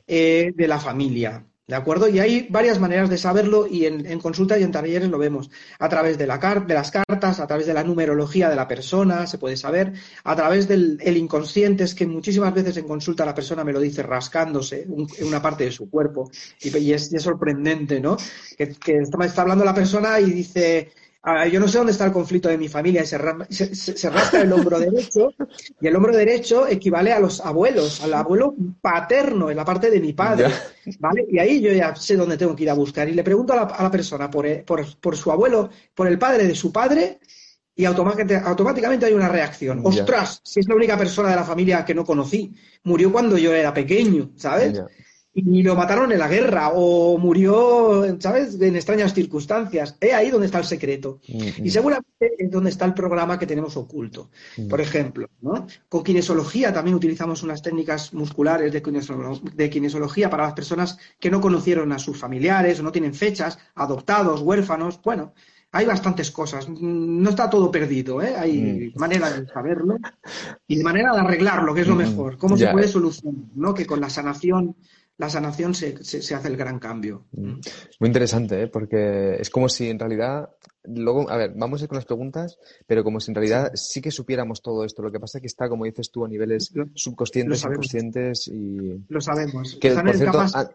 eh, 0.08 0.54
de 0.56 0.68
la 0.68 0.80
familia? 0.80 1.46
¿De 1.68 1.76
acuerdo? 1.76 2.08
Y 2.08 2.20
hay 2.20 2.48
varias 2.50 2.80
maneras 2.80 3.10
de 3.10 3.18
saberlo 3.18 3.66
y 3.66 3.86
en, 3.86 4.20
consulta 4.20 4.58
y 4.58 4.64
en 4.64 4.72
talleres 4.72 5.10
lo 5.10 5.18
vemos. 5.18 5.50
A 5.80 5.90
través 5.90 6.16
de, 6.18 6.28
la 6.28 6.38
de, 6.38 6.74
las 6.76 6.92
cartas, 6.92 7.40
a 7.40 7.48
través 7.48 7.66
de 7.66 7.74
la 7.74 7.84
numerología 7.84 8.50
de 8.50 8.56
la 8.56 8.68
persona, 8.68 9.26
se 9.26 9.40
puede 9.40 9.58
saber, 9.58 9.94
a 10.24 10.36
través 10.36 10.68
del 10.68 11.18
inconsciente, 11.18 11.84
es 11.84 11.96
que 11.96 12.06
muchísimas 12.06 12.54
veces 12.54 12.78
en 12.78 12.88
consulta 12.88 13.26
la 13.26 13.34
persona 13.34 13.64
me 13.64 13.74
lo 13.74 13.80
dice 13.80 14.04
rascándose 14.04 14.84
en 14.84 15.28
una 15.28 15.42
parte 15.42 15.66
de 15.66 15.72
su 15.72 15.90
cuerpo 15.90 16.30
y, 16.62 16.94
es, 16.94 17.10
sorprendente, 17.18 18.00
¿no? 18.00 18.16
Que, 18.56 18.70
que 18.70 19.00
está 19.00 19.42
hablando 19.42 19.66
la 19.66 19.74
persona 19.74 20.20
y 20.20 20.30
dice, 20.32 20.92
Ah, 21.28 21.48
yo 21.48 21.60
no 21.60 21.68
sé 21.68 21.80
dónde 21.80 21.92
está 21.92 22.06
el 22.06 22.12
conflicto 22.12 22.50
de 22.50 22.58
mi 22.58 22.68
familia 22.68 23.02
y 23.02 23.06
se, 23.08 23.18
rasca 23.18 24.42
el 24.42 24.54
hombro 24.54 24.80
derecho 24.80 25.34
y 25.82 25.88
el 25.88 25.96
hombro 25.96 26.16
derecho 26.16 26.68
equivale 26.68 27.12
a 27.12 27.20
los 27.20 27.42
abuelos, 27.42 28.00
al 28.02 28.14
abuelo 28.14 28.54
paterno 28.80 29.50
en 29.50 29.58
la 29.58 29.66
parte 29.66 29.90
de 29.90 30.00
mi 30.00 30.14
padre, 30.14 30.54
¿vale? 31.00 31.26
Y 31.28 31.40
ahí 31.40 31.60
yo 31.62 31.72
ya 31.72 31.96
sé 31.96 32.16
dónde 32.16 32.38
tengo 32.38 32.56
que 32.56 32.62
ir 32.62 32.70
a 32.70 32.76
buscar 32.76 33.10
y 33.10 33.14
le 33.14 33.24
pregunto 33.24 33.54
a 33.54 33.82
la, 33.82 33.90
persona 33.90 34.30
eh, 34.44 34.64
por, 34.64 35.16
su 35.18 35.32
abuelo, 35.32 35.72
por 35.96 36.08
el 36.08 36.20
padre 36.20 36.46
de 36.46 36.54
su 36.54 36.72
padre 36.72 37.18
y 37.76 37.86
automáticamente 37.86 39.08
hay 39.08 39.14
una 39.14 39.28
reacción. 39.28 39.82
¡Ostras! 39.84 40.42
Si 40.44 40.60
es 40.60 40.68
la 40.68 40.76
única 40.76 40.96
persona 40.96 41.30
de 41.30 41.38
la 41.38 41.44
familia 41.44 41.84
que 41.84 41.96
no 41.96 42.06
conocí, 42.06 42.54
murió 42.84 43.12
cuando 43.12 43.36
yo 43.36 43.52
era 43.52 43.74
pequeño, 43.74 44.30
¿sabes? 44.36 44.80
Y 45.38 45.64
lo 45.64 45.76
mataron 45.76 46.14
en 46.14 46.20
la 46.20 46.30
guerra 46.30 46.70
o 46.74 47.18
murió, 47.18 48.06
¿sabes?, 48.20 48.60
en 48.62 48.78
extrañas 48.78 49.14
circunstancias. 49.14 49.98
Es 50.00 50.14
ahí 50.14 50.32
donde 50.32 50.46
está 50.46 50.60
el 50.60 50.64
secreto. 50.64 51.20
Y 51.28 51.70
seguramente 51.70 52.36
es 52.38 52.50
donde 52.50 52.70
está 52.70 52.86
el 52.86 52.94
programa 52.94 53.38
que 53.38 53.46
tenemos 53.46 53.76
oculto. 53.76 54.30
Por 54.70 54.80
ejemplo, 54.80 55.28
¿no? 55.42 55.68
con 55.90 56.04
kinesiología 56.04 56.72
también 56.72 56.96
utilizamos 56.96 57.44
unas 57.44 57.62
técnicas 57.62 58.14
musculares 58.14 58.72
de, 58.72 58.82
de 59.54 59.70
kinesiología 59.70 60.30
para 60.30 60.44
las 60.44 60.54
personas 60.54 60.98
que 61.20 61.30
no 61.30 61.42
conocieron 61.42 61.92
a 61.92 62.00
sus 62.00 62.18
familiares 62.18 62.80
o 62.80 62.84
no 62.84 62.94
tienen 62.94 63.14
fechas, 63.14 63.60
adoptados, 63.76 64.40
huérfanos. 64.40 65.02
Bueno, 65.04 65.34
hay 65.76 65.86
bastantes 65.86 66.32
cosas. 66.32 66.70
No 66.70 67.30
está 67.30 67.50
todo 67.50 67.70
perdido, 67.70 68.22
¿eh? 68.22 68.36
Hay 68.38 68.94
manera 68.96 69.30
de 69.30 69.46
saberlo 69.48 69.98
y 70.66 70.82
manera 70.82 71.12
de 71.12 71.20
arreglarlo, 71.20 71.74
que 71.74 71.82
es 71.82 71.88
lo 71.88 71.96
mejor. 71.96 72.38
¿Cómo 72.38 72.56
se 72.56 72.68
puede 72.68 72.88
solucionar? 72.88 73.42
¿no? 73.54 73.74
Que 73.74 73.86
con 73.86 74.00
la 74.00 74.10
sanación 74.10 74.78
la 75.18 75.30
sanación 75.30 75.74
se, 75.74 76.04
se, 76.04 76.36
hace 76.36 76.48
el 76.48 76.58
gran 76.58 76.80
cambio. 76.80 77.28
Mm. 77.32 77.60
Muy 78.00 78.08
interesante, 78.08 78.64
¿eh? 78.64 78.68
porque 78.68 79.36
es 79.40 79.50
como 79.50 79.70
si 79.70 79.90
en 79.90 79.98
realidad, 79.98 80.50
luego, 80.84 81.30
a 81.30 81.38
ver, 81.38 81.54
vamos 81.56 81.80
a 81.80 81.86
ir 81.86 81.90
con 81.90 81.96
las 81.96 82.06
preguntas, 82.06 82.58
pero 82.86 83.04
como 83.04 83.20
si 83.20 83.32
en 83.32 83.36
realidad 83.36 83.72
sí, 83.76 84.02
que 84.02 84.12
supiéramos 84.12 84.62
todo 84.62 84.84
esto. 84.84 85.02
Lo 85.02 85.12
que 85.12 85.20
pasa 85.20 85.38
es 85.38 85.42
que 85.42 85.48
está, 85.48 85.70
como 85.70 85.86
dices 85.86 86.12
tú, 86.12 86.26
a 86.26 86.28
niveles 86.28 86.74
subconscientes, 86.96 87.62
subconscientes 87.62 88.48
y... 88.48 89.06
Lo 89.08 89.22
sabemos. 89.22 89.78
Que, 89.80 89.92
por 89.92 90.16
cierto, 90.16 90.40
ah, 90.40 90.70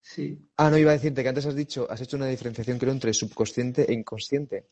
sí. 0.00 0.38
ah, 0.56 0.70
no, 0.70 0.78
iba 0.78 0.92
a 0.92 0.94
decirte 0.94 1.22
que 1.22 1.28
antes 1.28 1.46
has 1.46 1.56
dicho, 1.56 1.90
has 1.90 2.00
hecho 2.00 2.16
una 2.16 2.26
diferenciación 2.26 2.78
creo 2.78 2.92
entre 2.92 3.12
subconsciente 3.12 3.90
e 3.90 3.94
inconsciente. 3.94 4.68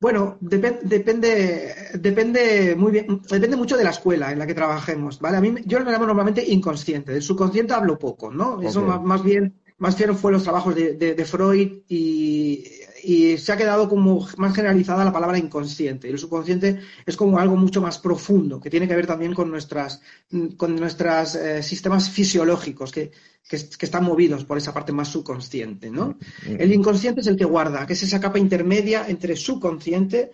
Bueno, 0.00 0.38
depende, 0.40 1.74
depende 1.94 2.74
muy 2.74 2.90
bien, 2.90 3.20
depende 3.30 3.56
mucho 3.56 3.76
de 3.76 3.84
la 3.84 3.90
escuela 3.90 4.32
en 4.32 4.38
la 4.38 4.46
que 4.46 4.54
trabajemos, 4.54 5.20
¿vale? 5.20 5.36
A 5.36 5.40
mí, 5.42 5.54
yo 5.66 5.78
lo 5.78 5.90
llamo 5.90 6.06
normalmente 6.06 6.42
inconsciente. 6.42 7.12
Del 7.12 7.22
subconsciente 7.22 7.74
hablo 7.74 7.98
poco, 7.98 8.30
¿no? 8.30 8.62
Eso 8.62 8.80
más, 8.82 9.22
bien, 9.22 9.54
más 9.76 9.98
bien 9.98 10.16
fue 10.16 10.32
los 10.32 10.42
trabajos 10.42 10.74
de 10.74 11.24
Freud 11.26 11.82
y, 11.86 12.79
y 13.02 13.38
se 13.38 13.52
ha 13.52 13.56
quedado 13.56 13.88
como 13.88 14.26
más 14.36 14.54
generalizada 14.54 15.04
la 15.04 15.12
palabra 15.12 15.38
inconsciente. 15.38 16.08
Y 16.08 16.12
el 16.12 16.18
subconsciente 16.18 16.80
es 17.06 17.16
como 17.16 17.38
algo 17.38 17.56
mucho 17.56 17.80
más 17.80 17.98
profundo, 17.98 18.60
que 18.60 18.70
tiene 18.70 18.88
que 18.88 18.96
ver 18.96 19.06
también 19.06 19.34
con 19.34 19.50
nuestras, 19.50 20.00
con 20.56 20.76
nuestros 20.76 21.34
eh, 21.34 21.62
sistemas 21.62 22.10
fisiológicos 22.10 22.92
que, 22.92 23.10
están 23.50 24.04
movidos 24.04 24.44
por 24.44 24.58
esa 24.58 24.72
parte 24.72 24.92
más 24.92 25.08
subconsciente. 25.08 25.90
¿no? 25.90 26.18
Mm, 26.46 26.52
mm. 26.52 26.60
El 26.60 26.72
inconsciente 26.72 27.20
es 27.20 27.26
el 27.26 27.36
que 27.36 27.44
guarda, 27.44 27.86
que 27.86 27.94
es 27.94 28.02
esa 28.02 28.20
capa 28.20 28.38
intermedia 28.38 29.08
entre 29.08 29.34
subconsciente 29.34 30.30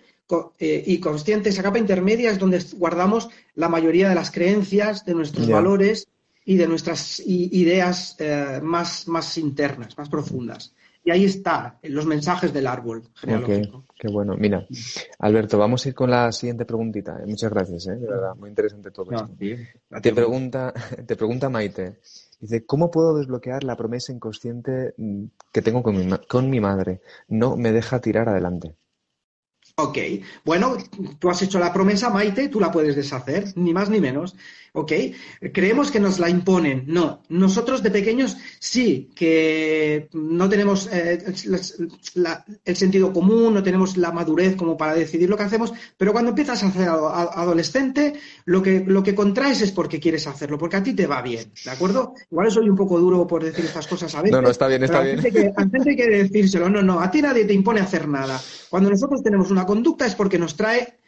eh, 0.59 0.83
y 0.85 0.99
consciente. 0.99 1.49
Esa 1.49 1.63
capa 1.63 1.79
intermedia 1.79 2.31
es 2.31 2.37
donde 2.37 2.63
guardamos 2.75 3.29
la 3.55 3.69
mayoría 3.69 4.09
de 4.09 4.15
las 4.15 4.29
creencias, 4.29 5.05
de 5.05 5.15
nuestros 5.15 5.47
valores 5.47 6.07
y 6.43 6.55
de 6.57 6.67
nuestras 6.67 7.19
ideas 7.25 8.15
eh, 8.19 8.59
más, 8.61 9.07
más 9.07 9.37
internas, 9.37 9.97
más 9.97 10.09
profundas. 10.09 10.73
Y 11.03 11.11
ahí 11.11 11.25
está, 11.25 11.79
los 11.83 12.05
mensajes 12.05 12.51
del 12.53 12.67
árbol 12.67 13.03
genealógico. 13.15 13.85
qué 13.95 14.07
bueno. 14.09 14.35
Mira, 14.37 14.65
Alberto, 15.19 15.57
vamos 15.57 15.85
a 15.85 15.89
ir 15.89 15.95
con 15.95 16.09
la 16.09 16.31
siguiente 16.31 16.65
preguntita. 16.65 17.19
Muchas 17.25 17.51
gracias, 17.51 17.87
¿eh? 17.87 17.95
de 17.95 18.07
verdad, 18.07 18.35
muy 18.35 18.49
interesante 18.49 18.91
todo 18.91 19.11
esto. 19.11 19.29
te, 20.01 20.13
pregunta, 20.13 20.73
te 21.07 21.15
pregunta 21.15 21.49
Maite. 21.49 21.99
Dice, 22.39 22.65
¿cómo 22.65 22.91
puedo 22.91 23.17
desbloquear 23.17 23.63
la 23.63 23.75
promesa 23.75 24.11
inconsciente 24.11 24.93
mm, 24.97 25.25
que 25.51 25.61
tengo 25.61 25.81
con 25.81 25.97
mi, 25.97 26.17
con 26.27 26.49
mi 26.49 26.59
madre? 26.59 27.01
No 27.27 27.57
me 27.57 27.71
deja 27.71 27.99
tirar 27.99 28.29
adelante. 28.29 28.75
Ok, 29.79 29.97
bueno, 30.43 30.75
tú 31.19 31.29
has 31.29 31.41
hecho 31.43 31.59
la 31.59 31.71
promesa, 31.71 32.09
Maite, 32.09 32.49
tú 32.49 32.59
la 32.59 32.71
puedes 32.71 32.95
deshacer, 32.95 33.45
ni 33.55 33.73
más 33.73 33.91
ni 33.91 33.99
menos. 33.99 34.35
¿Ok? 34.77 34.91
Creemos 35.51 35.89
que 35.89 35.99
nos 35.99 36.19
la 36.19 36.29
imponen. 36.29 36.83
No, 36.85 37.23
nosotros 37.29 37.81
de 37.81 37.89
pequeños 37.89 38.37
sí 38.59 39.09
que 39.15 40.07
no 40.13 40.47
tenemos 40.47 40.87
eh, 40.91 41.23
el 42.63 42.75
sentido 42.75 43.11
común, 43.11 43.55
no 43.55 43.63
tenemos 43.63 43.97
la 43.97 44.11
madurez 44.11 44.55
como 44.55 44.77
para 44.77 44.93
decidir 44.93 45.29
lo 45.29 45.35
que 45.35 45.43
hacemos, 45.43 45.73
pero 45.97 46.13
cuando 46.13 46.29
empiezas 46.29 46.63
a 46.63 46.71
ser 46.71 46.87
adolescente, 46.89 48.13
lo 48.45 48.61
que, 48.61 48.83
lo 48.85 49.01
que 49.01 49.15
contraes 49.15 49.61
es 49.61 49.71
porque 49.71 49.99
quieres 49.99 50.27
hacerlo, 50.27 50.59
porque 50.59 50.77
a 50.77 50.83
ti 50.83 50.93
te 50.93 51.07
va 51.07 51.23
bien, 51.23 51.51
¿de 51.65 51.71
acuerdo? 51.71 52.13
Igual 52.29 52.51
soy 52.51 52.69
un 52.69 52.75
poco 52.75 52.99
duro 52.99 53.25
por 53.25 53.43
decir 53.43 53.65
estas 53.65 53.87
cosas 53.87 54.13
a 54.13 54.21
veces. 54.21 54.33
No, 54.33 54.43
no, 54.43 54.49
está 54.49 54.67
bien, 54.67 54.83
está 54.83 55.01
bien. 55.01 55.19
Antes 55.55 55.87
hay 55.87 55.95
que 55.95 56.07
decírselo, 56.07 56.69
no, 56.69 56.83
no, 56.83 56.99
a 56.99 57.09
ti 57.09 57.21
nadie 57.21 57.45
te 57.45 57.53
impone 57.53 57.79
hacer 57.79 58.07
nada. 58.07 58.39
Cuando 58.69 58.91
nosotros 58.91 59.23
tenemos 59.23 59.49
una 59.49 59.65
conducta 59.65 60.05
es 60.05 60.13
porque 60.13 60.37
nos 60.37 60.55
trae, 60.55 60.99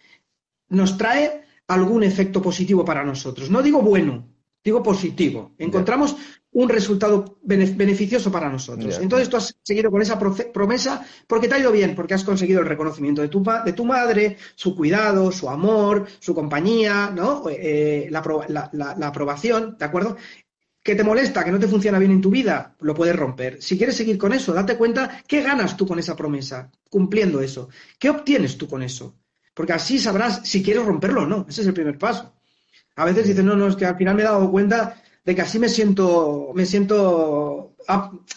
nos 0.69 0.97
trae 0.97 1.48
algún 1.69 2.03
efecto 2.03 2.41
positivo 2.41 2.83
para 2.83 3.03
nosotros. 3.03 3.49
No 3.49 3.61
digo 3.61 3.81
bueno, 3.81 4.27
digo 4.63 4.83
positivo. 4.83 5.53
Encontramos 5.57 6.17
un 6.51 6.67
resultado 6.67 7.37
beneficioso 7.43 8.31
para 8.31 8.49
nosotros. 8.49 8.99
Entonces 8.99 9.29
tú 9.29 9.37
has 9.37 9.55
seguido 9.61 9.91
con 9.91 10.01
esa 10.01 10.17
promesa 10.17 11.05
porque 11.27 11.47
te 11.47 11.55
ha 11.55 11.59
ido 11.59 11.71
bien, 11.71 11.95
porque 11.95 12.15
has 12.15 12.23
conseguido 12.23 12.61
el 12.61 12.65
reconocimiento 12.65 13.21
de 13.21 13.27
tu, 13.27 13.43
de 13.63 13.73
tu 13.73 13.85
madre, 13.85 14.37
su 14.55 14.75
cuidado, 14.75 15.31
su 15.31 15.47
amor, 15.47 16.07
su 16.19 16.33
compañía, 16.33 17.11
¿no? 17.15 17.43
Eh, 17.49 18.07
la, 18.09 19.07
aprobación, 19.07 19.77
¿de 19.77 19.85
acuerdo? 19.85 20.17
que 20.81 20.95
te 20.95 21.03
molesta, 21.03 21.43
que 21.43 21.51
no 21.51 21.59
te 21.59 21.67
funciona 21.67 21.99
bien 21.99 22.13
en 22.13 22.21
tu 22.21 22.31
vida, 22.31 22.73
lo 22.79 22.95
puedes 22.95 23.15
romper. 23.15 23.61
Si 23.61 23.77
quieres 23.77 23.95
seguir 23.97 24.17
con 24.17 24.33
eso, 24.33 24.53
date 24.53 24.77
cuenta 24.77 25.21
qué 25.27 25.41
ganas 25.41 25.77
tú 25.77 25.85
con 25.85 25.99
esa 25.99 26.15
promesa, 26.15 26.71
cumpliendo 26.89 27.41
eso. 27.41 27.69
¿Qué 27.99 28.09
obtienes 28.09 28.57
tú 28.57 28.67
con 28.67 28.81
eso? 28.81 29.15
Porque 29.59 29.73
así 29.73 29.99
sabrás 29.99 30.39
si 30.45 30.63
quieres 30.63 30.85
romperlo 30.85 31.23
o 31.23 31.25
no. 31.25 31.45
Ese 31.49 31.59
es 31.59 31.67
el 31.67 31.73
primer 31.73 31.97
paso. 31.97 32.33
A 32.95 33.03
veces 33.03 33.27
dices, 33.27 33.43
no, 33.43 33.57
no, 33.57 33.67
es 33.67 33.75
que 33.75 33.85
al 33.85 33.97
final 33.97 34.15
me 34.15 34.21
he 34.21 34.23
dado 34.23 34.49
cuenta 34.49 35.01
de 35.25 35.35
que 35.35 35.41
así 35.41 35.59
me 35.59 35.67
siento, 35.67 36.51
me 36.55 36.65
siento 36.65 37.75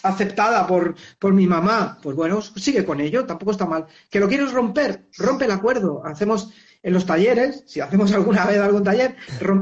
aceptada 0.01 0.67
por, 0.67 0.95
por 1.19 1.31
mi 1.31 1.47
mamá. 1.47 1.97
Pues 2.03 2.17
bueno, 2.17 2.41
sigue 2.41 2.83
con 2.83 2.99
ello, 2.99 3.25
tampoco 3.25 3.51
está 3.51 3.65
mal. 3.65 3.85
¿Que 4.09 4.19
lo 4.19 4.27
quieres 4.27 4.51
romper? 4.51 5.05
Rompe 5.17 5.45
el 5.45 5.51
acuerdo. 5.51 6.05
Hacemos 6.05 6.51
en 6.81 6.91
los 6.91 7.05
talleres, 7.05 7.63
si 7.67 7.79
hacemos 7.79 8.11
alguna 8.11 8.45
vez 8.45 8.59
algún 8.59 8.83
taller, 8.83 9.15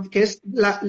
que 0.09 0.23
es 0.23 0.41
la, 0.51 0.81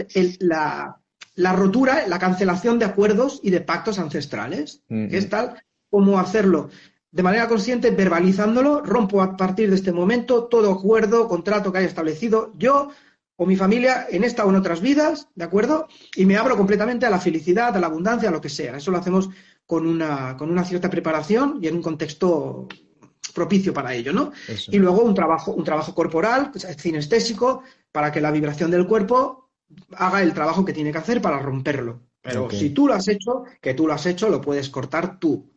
la, 1.34 1.52
rotura, 1.52 2.06
la 2.08 2.18
cancelación 2.18 2.78
de 2.78 2.86
acuerdos 2.86 3.40
y 3.42 3.50
de 3.50 3.60
pactos 3.60 3.98
ancestrales, 3.98 4.80
que 4.88 5.18
es 5.18 5.28
tal 5.28 5.62
como 5.90 6.18
hacerlo 6.18 6.70
de 7.12 7.22
manera 7.22 7.46
consciente, 7.46 7.90
verbalizándolo, 7.90 8.80
rompo 8.80 9.20
a 9.22 9.36
partir 9.36 9.68
de 9.68 9.76
este 9.76 9.92
momento 9.92 10.44
todo 10.44 10.72
acuerdo, 10.72 11.28
contrato 11.28 11.70
que 11.70 11.78
haya 11.78 11.86
establecido 11.86 12.52
yo 12.56 12.90
o 13.36 13.46
mi 13.46 13.54
familia 13.56 14.06
en 14.10 14.24
esta 14.24 14.44
o 14.46 14.50
en 14.50 14.56
otras 14.56 14.80
vidas, 14.80 15.28
¿de 15.34 15.44
acuerdo? 15.44 15.88
Y 16.16 16.24
me 16.24 16.36
abro 16.36 16.56
completamente 16.56 17.04
a 17.06 17.10
la 17.10 17.20
felicidad, 17.20 17.76
a 17.76 17.80
la 17.80 17.88
abundancia, 17.88 18.30
a 18.30 18.32
lo 18.32 18.40
que 18.40 18.48
sea. 18.48 18.76
Eso 18.76 18.90
lo 18.90 18.98
hacemos 18.98 19.28
con 19.66 19.86
una, 19.86 20.36
con 20.36 20.50
una 20.50 20.64
cierta 20.64 20.88
preparación 20.88 21.58
y 21.60 21.68
en 21.68 21.76
un 21.76 21.82
contexto 21.82 22.66
propicio 23.34 23.74
para 23.74 23.94
ello, 23.94 24.12
¿no? 24.12 24.32
Y 24.70 24.78
luego 24.78 25.02
un 25.02 25.14
trabajo, 25.14 25.52
un 25.52 25.64
trabajo 25.64 25.94
corporal, 25.94 26.50
cinestésico, 26.78 27.62
para 27.90 28.10
que 28.10 28.20
la 28.20 28.30
vibración 28.30 28.70
del 28.70 28.86
cuerpo 28.86 29.50
haga 29.96 30.22
el 30.22 30.32
trabajo 30.32 30.64
que 30.64 30.72
tiene 30.72 30.92
que 30.92 30.98
hacer 30.98 31.20
para 31.20 31.38
romperlo. 31.38 32.00
Pero 32.22 32.48
si 32.50 32.70
tú 32.70 32.86
lo 32.86 32.94
has 32.94 33.08
hecho, 33.08 33.44
que 33.60 33.74
tú 33.74 33.86
lo 33.86 33.94
has 33.94 34.06
hecho, 34.06 34.28
lo 34.28 34.40
puedes 34.40 34.70
cortar 34.70 35.18
tú, 35.18 35.51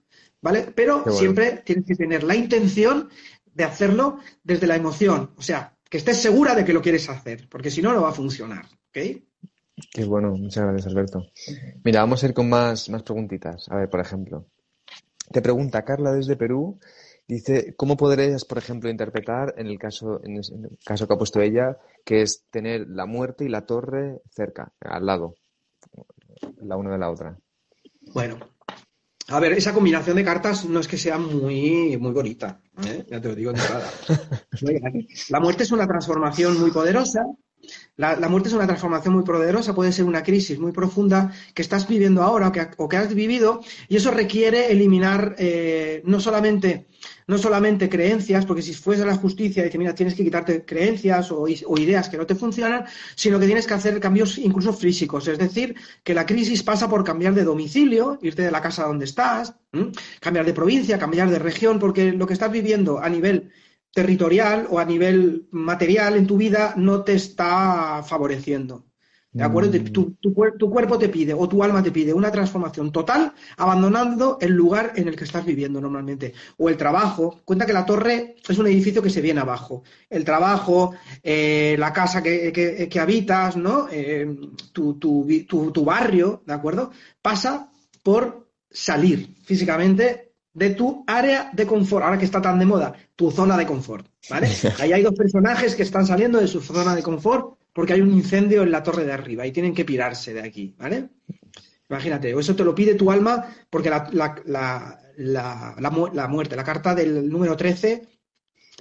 ¿vale? 0.45 0.71
Pero 0.75 1.03
siempre 1.12 1.63
tienes 1.65 1.86
que 1.86 1.95
tener 1.95 2.23
la 2.23 2.36
intención 2.36 3.10
de 3.51 3.63
hacerlo 3.63 4.19
desde 4.43 4.67
la 4.67 4.75
emoción, 4.75 5.31
o 5.36 5.41
sea, 5.41 5.75
que 5.89 5.97
estés 5.97 6.21
segura 6.21 6.53
de 6.53 6.63
que 6.63 6.73
lo 6.73 6.84
quieres 6.84 7.10
hacer, 7.10 7.49
porque 7.49 7.71
si 7.71 7.81
no, 7.81 7.91
no 7.91 8.03
va 8.03 8.10
a 8.10 8.13
funcionar, 8.13 8.65
¿ok? 8.65 9.23
Qué 9.91 10.05
bueno, 10.05 10.29
muchas 10.36 10.63
gracias, 10.65 10.86
Alberto. 10.86 11.25
Mira, 11.84 12.01
vamos 12.01 12.23
a 12.23 12.27
ir 12.27 12.36
con 12.36 12.47
más, 12.47 12.89
más 12.89 13.01
preguntitas. 13.01 13.67
A 13.71 13.77
ver, 13.77 13.89
por 13.89 14.01
ejemplo, 14.01 14.45
te 15.31 15.41
pregunta 15.41 15.84
Carla 15.84 16.13
desde 16.13 16.36
Perú 16.36 16.79
Dice, 17.27 17.73
¿cómo 17.75 17.97
podrías, 17.97 18.45
por 18.45 18.60
ejemplo, 18.60 18.88
interpretar 18.88 19.55
en 19.58 19.65
el 19.65 19.79
caso, 19.79 20.23
en 20.23 20.36
el 20.36 20.77
caso 20.86 21.08
que 21.08 21.13
ha 21.15 21.17
puesto 21.17 21.41
ella, 21.41 21.75
que 22.03 22.21
es 22.21 22.45
tener 22.51 22.88
la 22.88 23.08
muerte 23.08 23.45
y 23.45 23.49
la 23.49 23.65
torre 23.65 24.21
cerca, 24.29 24.71
al 24.79 25.08
lado, 25.08 25.34
la 26.62 26.77
una 26.77 26.91
de 26.91 26.97
la 26.99 27.10
otra? 27.10 27.36
Bueno, 28.13 28.38
a 29.27 29.39
ver, 29.39 29.53
esa 29.53 29.73
combinación 29.73 30.17
de 30.17 30.23
cartas 30.23 30.65
no 30.65 30.79
es 30.79 30.88
que 30.88 30.97
sea 30.97 31.17
muy, 31.17 31.97
muy 31.97 32.11
bonita, 32.11 32.61
¿eh? 32.85 33.05
ya 33.09 33.19
te 33.19 33.27
lo 33.27 33.35
digo 33.35 33.53
de 33.53 33.59
entrada. 33.59 33.89
La 35.29 35.39
muerte 35.39 35.63
es 35.63 35.71
una 35.71 35.88
transformación 35.88 36.59
muy 36.59 36.71
poderosa 36.71 37.25
la, 37.97 38.28
muerte 38.28 38.49
es 38.49 38.56
una 38.56 38.65
transformación 38.65 39.13
muy 39.13 39.23
poderosa, 39.23 39.73
puede 39.73 39.93
ser 39.93 40.04
una 40.04 40.21
crisis 40.21 40.60
muy 40.60 40.73
profunda 40.73 41.32
que 41.54 41.62
estás 41.62 41.88
viviendo 41.88 42.23
ahora 42.23 42.51
o 42.78 42.89
que, 42.89 42.97
has 42.97 43.13
vivido, 43.13 43.62
y 43.88 43.95
eso 43.95 44.12
requiere 44.12 44.71
eliminar 44.71 45.36
eh, 45.38 46.01
no, 46.06 46.19
solamente, 46.19 46.88
no 47.28 47.38
solamente 47.38 47.88
creencias, 47.88 48.45
porque 48.45 48.62
si 48.62 48.73
fuese 48.73 49.06
la 49.06 49.15
justicia 49.15 49.63
dice, 49.63 49.78
mira, 49.78 49.95
tienes 49.95 50.13
que 50.13 50.25
quitarte 50.25 50.65
creencias 50.65 51.32
o, 51.32 51.47
ideas 51.47 52.10
que 52.10 52.17
no 52.17 52.25
te 52.25 52.36
funcionan, 52.36 52.86
sino 53.15 53.39
que 53.39 53.45
tienes 53.45 53.65
que 53.65 53.73
hacer 53.73 53.99
cambios 54.01 54.38
incluso 54.38 54.73
físicos. 54.73 55.30
Es 55.30 55.38
decir, 55.38 55.75
que 56.04 56.13
la 56.13 56.25
crisis 56.25 56.63
pasa 56.63 56.89
por 56.89 57.04
cambiar 57.06 57.34
de 57.34 57.45
domicilio, 57.45 58.19
irte 58.21 58.41
de 58.41 58.51
la 58.51 58.62
casa 58.62 58.84
donde 58.84 59.06
estás, 59.06 59.56
cambiar 60.19 60.45
de 60.45 60.54
provincia, 60.54 60.99
cambiar 60.99 61.30
de 61.30 61.39
región, 61.39 61.80
porque 61.80 62.12
lo 62.12 62.28
que 62.28 62.34
estás 62.34 62.51
viviendo 62.51 62.99
a 62.99 63.08
nivel 63.08 63.51
territorial 63.95 64.67
o 64.69 64.77
a 64.77 64.84
nivel 64.84 65.47
material 65.51 66.17
en 66.17 66.27
tu 66.27 66.36
vida 66.36 66.73
no 66.75 67.03
te 67.03 67.13
está 67.13 68.03
favoreciendo. 68.03 68.84
¿De 69.31 69.43
acuerdo? 69.43 69.71
Mm. 69.71 69.86
Tu, 69.91 70.12
tu, 70.21 70.69
cuerpo 70.69 70.97
te 70.97 71.10
pide 71.10 71.34
o 71.34 71.47
tu 71.47 71.63
alma 71.63 71.81
te 71.81 71.91
pide 71.91 72.13
una 72.13 72.31
transformación 72.31 72.91
total 72.91 73.34
abandonando 73.58 74.38
el 74.39 74.51
lugar 74.53 74.93
en 74.95 75.08
el 75.08 75.15
que 75.15 75.23
estás 75.23 75.45
viviendo 75.45 75.79
normalmente. 75.79 76.34
O 76.58 76.67
el 76.69 76.77
trabajo. 76.77 77.41
Cuenta 77.45 77.65
que 77.65 77.73
la 77.73 77.86
torre 77.86 78.36
es 78.47 78.58
un 78.58 78.67
edificio 78.67 79.01
que 79.01 79.10
se 79.10 79.21
viene 79.21 79.41
abajo. 79.41 79.84
El 80.10 80.25
trabajo, 80.25 80.93
eh, 81.23 81.75
la 81.79 81.91
casa 81.93 82.21
que, 82.21 82.99
habitas, 82.99 83.55
¿no? 83.55 83.88
Eh, 83.89 84.27
tu, 84.73 84.97
tu 84.97 85.86
barrio, 85.86 86.43
¿de 86.45 86.53
acuerdo? 86.53 86.91
Pasa 87.21 87.69
por 88.03 88.49
salir 88.69 89.36
físicamente 89.45 90.24
de 90.55 90.69
tu 90.71 91.03
área 91.05 91.51
de 91.53 91.67
confort, 91.67 92.05
ahora 92.05 92.17
que 92.17 92.25
está 92.25 92.41
tan 92.41 92.57
de 92.57 92.65
moda, 92.65 92.93
tu 93.15 93.29
zona 93.29 93.57
de 93.57 93.65
confort, 93.65 94.07
¿vale? 94.29 94.49
Ahí 94.79 94.93
hay 94.93 95.03
dos 95.03 95.13
personajes 95.13 95.75
que 95.75 95.83
están 95.83 96.07
saliendo 96.07 96.39
de 96.39 96.47
su 96.47 96.61
zona 96.61 96.95
de 96.95 97.03
confort 97.03 97.57
porque 97.73 97.93
hay 97.93 98.01
un 98.01 98.13
incendio 98.13 98.63
en 98.63 98.71
la 98.71 98.81
torre 98.81 99.05
de 99.05 99.11
arriba 99.11 99.45
y 99.45 99.51
tienen 99.51 99.75
que 99.75 99.83
pirarse 99.83 100.33
de 100.33 100.41
aquí, 100.41 100.73
¿vale? 100.79 101.09
Imagínate, 101.89 102.33
o 102.33 102.39
eso 102.39 102.55
te 102.55 102.63
lo 102.63 102.73
pide 102.73 102.95
tu 102.95 103.11
alma 103.11 103.45
porque 103.69 103.89
la, 103.89 103.99
muerte, 106.29 106.55
la 106.55 106.63
carta 106.63 106.95
del 106.95 107.29
número 107.29 107.57
13 107.57 108.07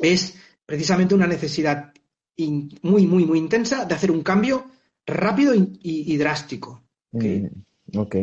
es 0.00 0.37
precisamente 0.64 1.14
una 1.14 1.26
necesidad 1.26 1.92
muy, 2.37 3.06
muy, 3.06 3.26
muy 3.26 3.38
intensa 3.38 3.84
de 3.84 3.94
hacer 3.94 4.12
un 4.12 4.22
cambio 4.22 4.66
rápido 5.04 5.52
y, 5.54 6.16
drástico. 6.16 6.84
¿okay? 7.12 7.42
Mm, 7.42 7.98
ok. 7.98 8.16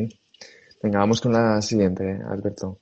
Venga, 0.81 0.99
vamos 0.99 1.21
con 1.21 1.33
la 1.33 1.61
siguiente, 1.61 2.17
Alberto. 2.27 2.79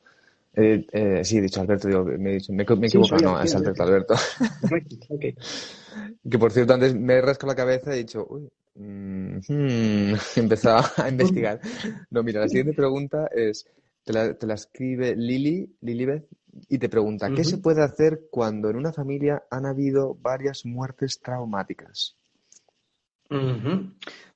Eh, 0.62 0.86
eh, 0.92 1.24
sí, 1.24 1.38
he 1.38 1.42
dicho 1.42 1.62
Alberto, 1.62 1.88
digo, 1.88 2.04
me, 2.04 2.18
me, 2.18 2.38
me 2.50 2.64
he 2.64 2.88
equivocado, 2.88 3.22
no, 3.22 3.42
es 3.42 3.56
Alberto, 3.56 3.84
Alberto. 3.84 4.16
que 6.30 6.38
por 6.38 6.52
cierto, 6.52 6.74
antes 6.74 6.94
me 6.94 7.14
he 7.14 7.22
rascado 7.22 7.54
la 7.54 7.56
cabeza 7.56 7.92
y 7.92 8.00
he 8.00 8.00
dicho, 8.00 8.28
uy, 8.30 8.50
mm, 8.76 9.38
hmm", 9.48 10.16
he 10.36 10.40
empezado 10.40 10.86
a 10.98 11.08
investigar. 11.08 11.62
No, 12.10 12.24
mira, 12.24 12.42
la 12.42 12.50
siguiente 12.50 12.74
pregunta 12.74 13.30
es, 13.34 13.66
te 14.04 14.12
la, 14.12 14.34
te 14.34 14.48
la 14.48 14.56
escribe 14.56 15.16
Lili, 15.16 15.78
Lilibeth, 15.80 16.28
y 16.68 16.78
te 16.78 16.90
pregunta, 16.90 17.34
¿qué 17.34 17.46
se 17.46 17.60
puede 17.60 17.82
hacer 17.82 18.24
cuando 18.30 18.70
en 18.70 18.76
una 18.76 18.92
familia 18.92 19.44
han 19.50 19.66
habido 19.66 20.16
varias 20.16 20.66
muertes 20.66 21.22
traumáticas? 21.22 22.18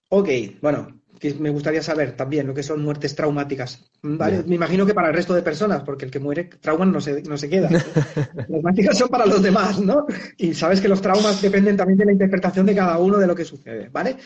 Ok, 0.09 0.29
bueno, 0.61 1.01
me 1.31 1.49
gustaría 1.49 1.81
saber 1.81 2.15
también 2.15 2.47
lo 2.47 2.53
que 2.53 2.63
son 2.63 2.83
muertes 2.83 3.15
traumáticas. 3.15 3.79
¿vale? 4.01 4.43
Me 4.45 4.55
imagino 4.55 4.85
que 4.85 4.93
para 4.93 5.09
el 5.09 5.13
resto 5.13 5.33
de 5.33 5.41
personas, 5.41 5.83
porque 5.83 6.05
el 6.05 6.11
que 6.11 6.19
muere 6.19 6.45
trauma 6.59 6.85
no 6.85 6.99
se, 6.99 7.21
no 7.23 7.37
se 7.37 7.49
queda. 7.49 7.69
traumáticas 8.47 8.97
son 8.97 9.09
para 9.09 9.25
los 9.25 9.41
demás, 9.41 9.79
¿no? 9.79 10.05
Y 10.37 10.53
sabes 10.53 10.81
que 10.81 10.87
los 10.87 11.01
traumas 11.01 11.41
dependen 11.41 11.77
también 11.77 11.99
de 11.99 12.05
la 12.05 12.11
interpretación 12.11 12.65
de 12.65 12.75
cada 12.75 12.97
uno 12.97 13.17
de 13.17 13.27
lo 13.27 13.35
que 13.35 13.45
sucede, 13.45 13.89
¿vale? 13.89 14.17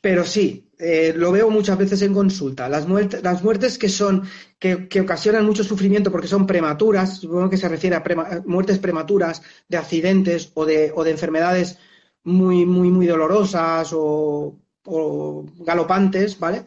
Pero 0.00 0.24
sí, 0.24 0.70
eh, 0.78 1.12
lo 1.14 1.30
veo 1.30 1.50
muchas 1.50 1.76
veces 1.76 2.00
en 2.02 2.14
consulta. 2.14 2.68
Las, 2.68 2.88
muertes, 2.88 3.22
las 3.22 3.44
muertes 3.44 3.76
que 3.76 3.90
son, 3.90 4.22
que, 4.58 4.88
ocasionan 5.00 5.44
mucho 5.44 5.62
sufrimiento 5.62 6.10
porque 6.10 6.26
son 6.26 6.46
prematuras, 6.46 7.18
supongo 7.18 7.50
que 7.50 7.58
se 7.58 7.68
refiere 7.68 7.96
a 7.96 8.02
muertes 8.46 8.78
prematuras 8.78 9.42
de 9.68 9.76
accidentes 9.76 10.52
o 10.54 10.64
de, 10.64 10.90
o 10.94 11.04
de 11.04 11.10
enfermedades 11.10 11.78
muy, 12.24 12.64
muy, 12.64 12.90
muy 12.90 13.06
dolorosas 13.06 13.90
o 13.92 14.58
o 14.84 15.44
galopantes, 15.58 16.38
¿vale? 16.38 16.64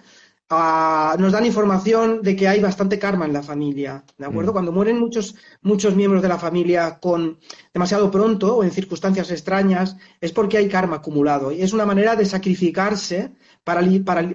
Ah, 0.56 1.16
nos 1.18 1.32
dan 1.32 1.46
información 1.46 2.22
de 2.22 2.36
que 2.36 2.48
hay 2.48 2.60
bastante 2.60 3.00
karma 3.00 3.26
en 3.26 3.34
la 3.34 3.42
familia, 3.42 4.04
¿de 4.18 4.26
acuerdo? 4.26 4.52
Mm. 4.52 4.54
Cuando 4.54 4.72
mueren 4.72 5.00
muchos, 5.00 5.36
muchos 5.62 5.96
miembros 5.96 6.22
de 6.22 6.28
la 6.28 6.38
familia 6.38 7.00
con 7.00 7.40
demasiado 7.74 8.12
pronto 8.12 8.58
o 8.58 8.64
en 8.64 8.70
circunstancias 8.70 9.32
extrañas, 9.32 9.98
es 10.22 10.32
porque 10.32 10.58
hay 10.58 10.68
karma 10.68 10.98
acumulado 10.98 11.52
y 11.52 11.62
es 11.62 11.74
una 11.74 11.88
manera 11.88 12.16
de 12.16 12.26
sacrificarse 12.26 13.32
para, 13.64 13.82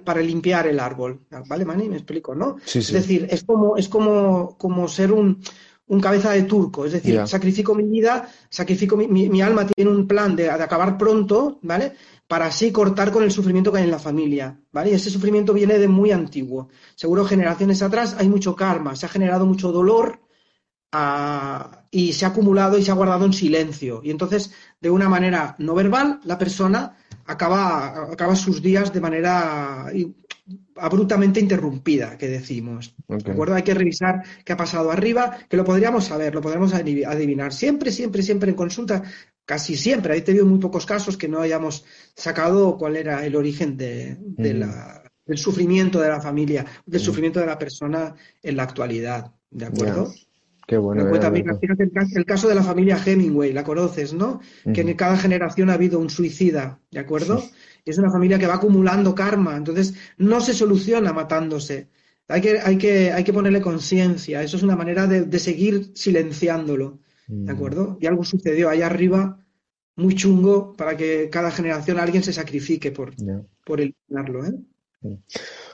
para, 0.03 0.21
limpiar 0.21 0.67
el 0.67 0.79
árbol, 0.79 1.21
¿vale, 1.47 1.63
Mani? 1.63 1.87
Me 1.87 1.97
explico, 1.97 2.35
¿no? 2.35 2.57
Es 2.65 2.91
decir, 2.91 3.27
es 3.29 3.43
como, 3.43 3.77
es 3.77 3.87
como, 3.87 4.57
como 4.57 4.87
ser 4.87 5.11
un, 5.13 5.39
cabeza 6.01 6.31
de 6.31 6.43
turco, 6.43 6.85
es 6.85 6.91
decir, 6.91 7.21
sacrifico 7.27 7.75
mi 7.75 7.83
vida, 7.83 8.29
sacrifico 8.49 8.97
mi, 8.97 9.07
mi, 9.07 9.41
alma 9.41 9.65
tiene 9.67 9.91
un 9.91 10.07
plan 10.07 10.35
de, 10.35 10.43
de, 10.43 10.51
acabar 10.51 10.97
pronto, 10.97 11.59
¿vale? 11.61 11.93
Para 12.29 12.45
así 12.45 12.71
cortar 12.71 13.11
con 13.11 13.23
el 13.23 13.31
sufrimiento 13.31 13.71
que 13.71 13.79
hay 13.79 13.85
en 13.85 13.89
la 13.89 13.97
familia, 13.97 14.61
¿vale? 14.71 14.91
Y 14.91 14.93
ese 14.93 15.09
sufrimiento 15.09 15.51
viene 15.51 15.79
de 15.79 15.87
muy 15.87 16.11
antiguo. 16.11 16.69
Seguro 16.93 17.25
generaciones 17.25 17.81
atrás 17.81 18.15
hay 18.19 18.29
mucho 18.29 18.55
karma, 18.55 18.95
se 18.95 19.07
ha 19.07 19.09
generado 19.09 19.47
mucho 19.47 19.71
dolor 19.71 20.21
ah, 20.91 21.85
y 21.89 22.13
se 22.13 22.25
ha 22.25 22.27
acumulado 22.27 22.77
y 22.77 22.83
se 22.83 22.91
ha 22.91 22.93
guardado 22.93 23.25
en 23.25 23.33
silencio. 23.33 24.01
Y 24.03 24.11
entonces, 24.11 24.53
de 24.79 24.91
una 24.91 25.09
manera 25.09 25.55
no 25.57 25.73
verbal, 25.73 26.19
la 26.23 26.37
persona 26.37 26.97
acaba, 27.25 28.11
acaba 28.11 28.35
sus 28.35 28.61
días 28.61 28.93
de 28.93 29.01
manera 29.01 29.87
abruptamente 30.75 31.39
interrumpida, 31.39 32.15
que 32.15 32.27
decimos. 32.27 32.95
¿De 33.07 33.31
acuerdo? 33.31 33.55
Hay 33.55 33.63
que 33.63 33.73
revisar 33.73 34.23
qué 34.45 34.53
ha 34.53 34.57
pasado 34.57 34.91
arriba, 34.91 35.35
que 35.49 35.57
lo 35.57 35.65
podríamos 35.65 36.05
saber, 36.05 36.35
lo 36.35 36.41
podríamos 36.41 36.73
adivinar. 36.75 37.53
Siempre, 37.53 37.91
siempre, 37.91 38.21
siempre 38.21 38.51
en 38.51 38.55
consulta 38.55 39.01
casi 39.49 39.75
siempre. 39.75 40.13
Ahí 40.13 40.19
te 40.19 40.27
tenido 40.27 40.45
muy 40.45 40.59
pocos 40.59 40.85
casos 40.85 41.17
que 41.17 41.27
no 41.27 41.41
hayamos 41.41 41.83
sacado 42.13 42.77
cuál 42.77 42.95
era 42.95 43.25
el 43.25 43.35
origen 43.35 43.77
de, 43.77 44.15
mm. 44.15 44.43
del 45.25 45.37
sufrimiento 45.39 45.99
de 45.99 46.07
la 46.07 46.21
familia, 46.21 46.67
del 46.85 47.01
sufrimiento 47.01 47.39
de 47.39 47.47
la 47.47 47.57
persona 47.57 48.13
en 48.43 48.55
la 48.55 48.61
actualidad. 48.61 49.31
¿De 49.49 49.65
acuerdo? 49.65 50.13
Qué 50.67 50.77
bueno. 50.77 51.01
el, 51.09 52.25
caso 52.27 52.47
de 52.47 52.53
la 52.53 52.61
familia 52.61 53.01
Hemingway, 53.03 53.51
la 53.51 53.63
conoces, 53.63 54.13
¿no? 54.13 54.39
Que 54.71 54.81
en 54.81 54.93
cada 54.93 55.17
generación 55.17 55.71
ha 55.71 55.73
habido 55.73 55.97
un 55.97 56.11
suicida, 56.11 56.79
¿de 56.91 56.99
acuerdo? 56.99 57.43
Es 57.85 57.97
una 57.97 58.11
familia 58.11 58.37
que 58.37 58.45
va 58.45 58.53
acumulando 58.53 59.15
karma, 59.15 59.57
entonces 59.57 59.95
no 60.19 60.41
se 60.41 60.53
soluciona 60.53 61.11
matándose. 61.11 61.87
Hay 62.27 62.41
que, 62.41 62.59
hay 62.59 62.77
que, 62.77 63.11
hay 63.11 63.23
que 63.23 63.33
ponerle 63.33 63.61
conciencia. 63.61 64.43
Eso 64.43 64.57
es 64.57 64.61
una 64.61 64.75
manera 64.75 65.07
de, 65.07 65.39
seguir 65.39 65.89
silenciándolo, 65.95 66.99
¿de 67.29 67.51
acuerdo? 67.51 67.97
Y 68.01 68.07
algo 68.07 68.23
sucedió 68.23 68.69
allá 68.69 68.87
arriba 68.87 69.45
muy 69.95 70.15
chungo 70.15 70.73
para 70.73 70.97
que 70.97 71.29
cada 71.29 71.51
generación 71.51 71.99
alguien 71.99 72.23
se 72.23 72.33
sacrifique 72.33 72.91
por, 72.91 73.13
por 73.65 73.81
eliminarlo, 73.81 74.45
¿eh? 74.45 74.53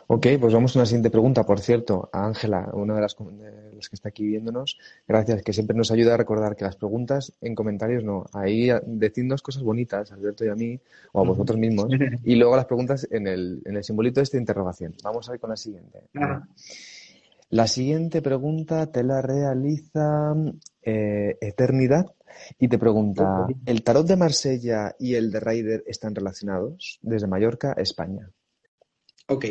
Ok, 0.08 0.28
pues 0.40 0.54
vamos 0.54 0.76
a 0.76 0.80
una 0.80 0.86
siguiente 0.86 1.10
pregunta. 1.10 1.46
Por 1.46 1.60
cierto, 1.60 2.10
a 2.14 2.28
Ángela, 2.28 2.70
una 2.74 2.94
de 2.94 3.02
las, 3.02 3.16
que 3.16 3.96
está 3.96 4.10
aquí 4.10 4.28
viéndonos, 4.28 4.78
gracias, 5.08 5.42
que 5.42 5.52
siempre 5.52 5.76
nos 5.76 5.90
ayuda 5.90 6.14
a 6.14 6.18
recordar 6.18 6.56
que 6.56 6.64
las 6.64 6.76
preguntas 6.76 7.34
en 7.42 7.56
comentarios 7.56 8.04
no. 8.04 8.26
Ahí 8.34 8.70
decidnos 8.86 9.42
cosas 9.42 9.64
bonitas, 9.64 10.12
Alberto 10.12 10.46
y 10.46 10.50
a 10.50 10.56
mí, 10.56 10.80
o 11.12 11.22
a 11.22 11.24
vosotros 11.26 11.58
mismos, 11.58 11.88
y 12.24 12.36
luego 12.36 12.56
las 12.56 12.66
preguntas 12.66 13.08
en 13.10 13.26
el, 13.28 13.64
en 13.66 13.78
el 13.78 13.84
simbolito 13.84 14.20
de 14.20 14.26
esta 14.26 14.38
interrogación. 14.38 14.94
Vamos 15.04 15.28
a 15.28 15.32
ver 15.32 15.40
con 15.40 15.50
la 15.50 15.58
siguiente. 15.58 16.02
La 17.50 17.68
siguiente 17.68 18.22
pregunta 18.22 18.92
te 18.92 19.04
la 19.04 19.22
realiza 19.22 20.34
eh, 20.82 21.38
Eternidad 21.42 22.06
y 22.60 22.68
te 22.68 22.78
pregunta, 22.78 23.48
¿el 23.66 23.84
tarot 23.84 24.06
de 24.06 24.18
Marsella 24.18 24.96
y 25.00 25.16
el 25.16 25.32
de 25.32 25.40
Ryder 25.40 25.84
están 25.88 26.16
relacionados? 26.16 27.00
Desde 27.02 27.28
Mallorca, 27.28 27.74
España. 27.78 28.30
Ok. 29.28 29.46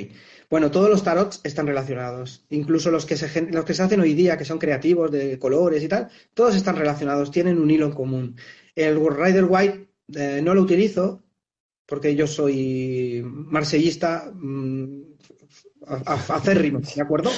Bueno, 0.50 0.70
todos 0.70 0.88
los 0.88 1.02
tarots 1.02 1.40
están 1.42 1.66
relacionados. 1.66 2.44
Incluso 2.50 2.90
los 2.90 3.06
que, 3.06 3.16
se, 3.16 3.42
los 3.50 3.64
que 3.64 3.74
se 3.74 3.82
hacen 3.82 4.00
hoy 4.00 4.14
día, 4.14 4.36
que 4.36 4.44
son 4.44 4.58
creativos, 4.58 5.10
de 5.10 5.38
colores 5.38 5.82
y 5.82 5.88
tal, 5.88 6.08
todos 6.32 6.54
están 6.54 6.76
relacionados, 6.76 7.30
tienen 7.30 7.58
un 7.58 7.70
hilo 7.70 7.86
en 7.86 7.92
común. 7.92 8.36
El 8.74 8.96
Rider 8.96 9.46
White 9.48 9.88
eh, 10.14 10.40
no 10.42 10.54
lo 10.54 10.62
utilizo 10.62 11.24
porque 11.86 12.14
yo 12.14 12.26
soy 12.26 13.22
marsellista 13.24 14.30
mm, 14.32 15.02
acérrimo, 15.86 16.80
¿de 16.80 17.02
acuerdo? 17.02 17.30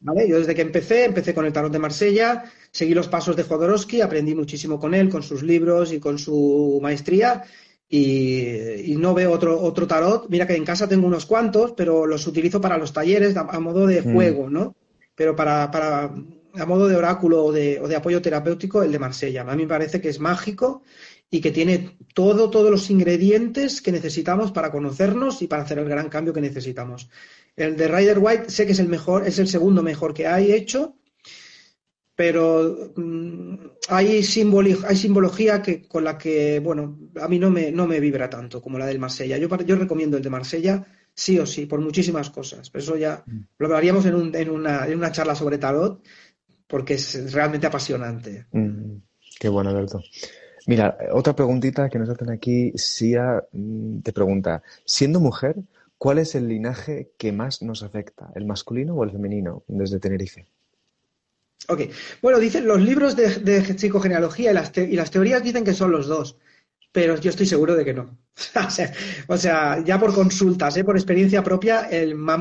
¿Vale? 0.00 0.28
Yo 0.28 0.38
desde 0.38 0.54
que 0.54 0.62
empecé, 0.62 1.04
empecé 1.04 1.34
con 1.34 1.46
el 1.46 1.52
tarot 1.52 1.72
de 1.72 1.78
Marsella, 1.78 2.44
seguí 2.70 2.94
los 2.94 3.08
pasos 3.08 3.34
de 3.34 3.44
Jodorowsky, 3.44 4.02
aprendí 4.02 4.34
muchísimo 4.34 4.78
con 4.78 4.94
él, 4.94 5.08
con 5.08 5.22
sus 5.22 5.42
libros 5.42 5.92
y 5.92 5.98
con 5.98 6.18
su 6.18 6.78
maestría 6.82 7.44
y, 7.88 8.96
no 8.98 9.14
veo 9.14 9.32
otro, 9.32 9.60
otro 9.60 9.86
tarot. 9.86 10.28
Mira 10.28 10.46
que 10.46 10.56
en 10.56 10.64
casa 10.64 10.88
tengo 10.88 11.06
unos 11.06 11.26
cuantos, 11.26 11.72
pero 11.72 12.06
los 12.06 12.26
utilizo 12.26 12.60
para 12.60 12.78
los 12.78 12.92
talleres 12.92 13.36
a, 13.36 13.44
modo 13.60 13.86
de 13.86 14.02
mm. 14.02 14.12
juego, 14.12 14.50
¿no? 14.50 14.74
Pero 15.14 15.36
para, 15.36 15.70
para, 15.70 16.12
a 16.54 16.66
modo 16.66 16.88
de 16.88 16.96
oráculo 16.96 17.44
o 17.44 17.52
de, 17.52 17.80
o 17.80 17.88
de, 17.88 17.96
apoyo 17.96 18.20
terapéutico, 18.20 18.82
el 18.82 18.92
de 18.92 18.98
Marsella. 18.98 19.42
A 19.42 19.56
mí 19.56 19.62
me 19.62 19.68
parece 19.68 20.00
que 20.00 20.08
es 20.08 20.18
mágico 20.18 20.82
y 21.30 21.40
que 21.40 21.50
tiene 21.50 21.96
todo, 22.14 22.50
todos 22.50 22.70
los 22.70 22.90
ingredientes 22.90 23.80
que 23.80 23.92
necesitamos 23.92 24.52
para 24.52 24.70
conocernos 24.70 25.42
y 25.42 25.46
para 25.46 25.62
hacer 25.62 25.78
el 25.78 25.88
gran 25.88 26.08
cambio 26.08 26.32
que 26.32 26.40
necesitamos. 26.40 27.08
El 27.56 27.76
de 27.76 27.88
Rider 27.88 28.18
White 28.18 28.50
sé 28.50 28.66
que 28.66 28.72
es 28.72 28.78
el 28.78 28.88
mejor, 28.88 29.26
es 29.26 29.38
el 29.38 29.48
segundo 29.48 29.82
mejor 29.82 30.12
que 30.14 30.26
hay 30.26 30.52
hecho 30.52 30.96
pero 32.16 32.92
mm, 32.96 33.54
hay, 33.90 34.06
hay 34.16 34.22
simbología 34.96 35.60
que, 35.60 35.86
con 35.86 36.02
la 36.02 36.16
que, 36.16 36.60
bueno, 36.60 36.98
a 37.20 37.28
mí 37.28 37.38
no 37.38 37.50
me, 37.50 37.70
no 37.70 37.86
me 37.86 38.00
vibra 38.00 38.30
tanto 38.30 38.62
como 38.62 38.78
la 38.78 38.86
del 38.86 38.98
Marsella. 38.98 39.36
Yo, 39.36 39.54
yo 39.58 39.76
recomiendo 39.76 40.16
el 40.16 40.22
de 40.22 40.30
Marsella 40.30 40.84
sí 41.14 41.38
o 41.38 41.44
sí, 41.46 41.66
por 41.66 41.80
muchísimas 41.80 42.30
cosas. 42.30 42.70
Pero 42.70 42.82
eso 42.82 42.96
ya 42.96 43.22
mm. 43.26 43.38
lo 43.58 43.66
hablaríamos 43.66 44.06
en, 44.06 44.14
un, 44.14 44.34
en, 44.34 44.50
una, 44.50 44.86
en 44.86 44.96
una 44.96 45.12
charla 45.12 45.34
sobre 45.34 45.58
tarot, 45.58 46.02
porque 46.66 46.94
es 46.94 47.32
realmente 47.34 47.66
apasionante. 47.66 48.46
Mm, 48.50 48.96
qué 49.38 49.50
bueno, 49.50 49.68
Alberto. 49.68 50.02
Mira, 50.66 50.96
otra 51.12 51.36
preguntita 51.36 51.90
que 51.90 51.98
nos 51.98 52.08
hacen 52.08 52.30
aquí, 52.30 52.72
Sia 52.76 53.44
te 54.02 54.12
pregunta, 54.12 54.62
siendo 54.86 55.20
mujer, 55.20 55.56
¿cuál 55.98 56.18
es 56.18 56.34
el 56.34 56.48
linaje 56.48 57.12
que 57.18 57.32
más 57.32 57.62
nos 57.62 57.82
afecta, 57.82 58.30
el 58.34 58.46
masculino 58.46 58.94
o 58.94 59.04
el 59.04 59.10
femenino, 59.10 59.64
desde 59.66 59.98
Tenerife? 59.98 60.46
Ok, 61.68 61.80
bueno, 62.22 62.38
dicen 62.38 62.66
los 62.66 62.80
libros 62.80 63.16
de, 63.16 63.78
psicogenealogía 63.78 64.50
y 64.50 64.54
las, 64.54 64.76
y 64.76 64.94
las 64.94 65.10
teorías 65.10 65.42
dicen 65.42 65.64
que 65.64 65.74
son 65.74 65.90
los 65.90 66.06
dos, 66.06 66.38
pero 66.92 67.16
yo 67.18 67.30
estoy 67.30 67.46
seguro 67.46 67.74
de 67.74 67.84
que 67.84 67.94
no. 67.94 68.18
o, 69.28 69.36
sea, 69.36 69.84
ya 69.84 69.98
por 69.98 70.14
consultas, 70.14 70.76
¿eh? 70.76 70.84
por 70.84 70.96
experiencia 70.96 71.42
propia, 71.42 71.88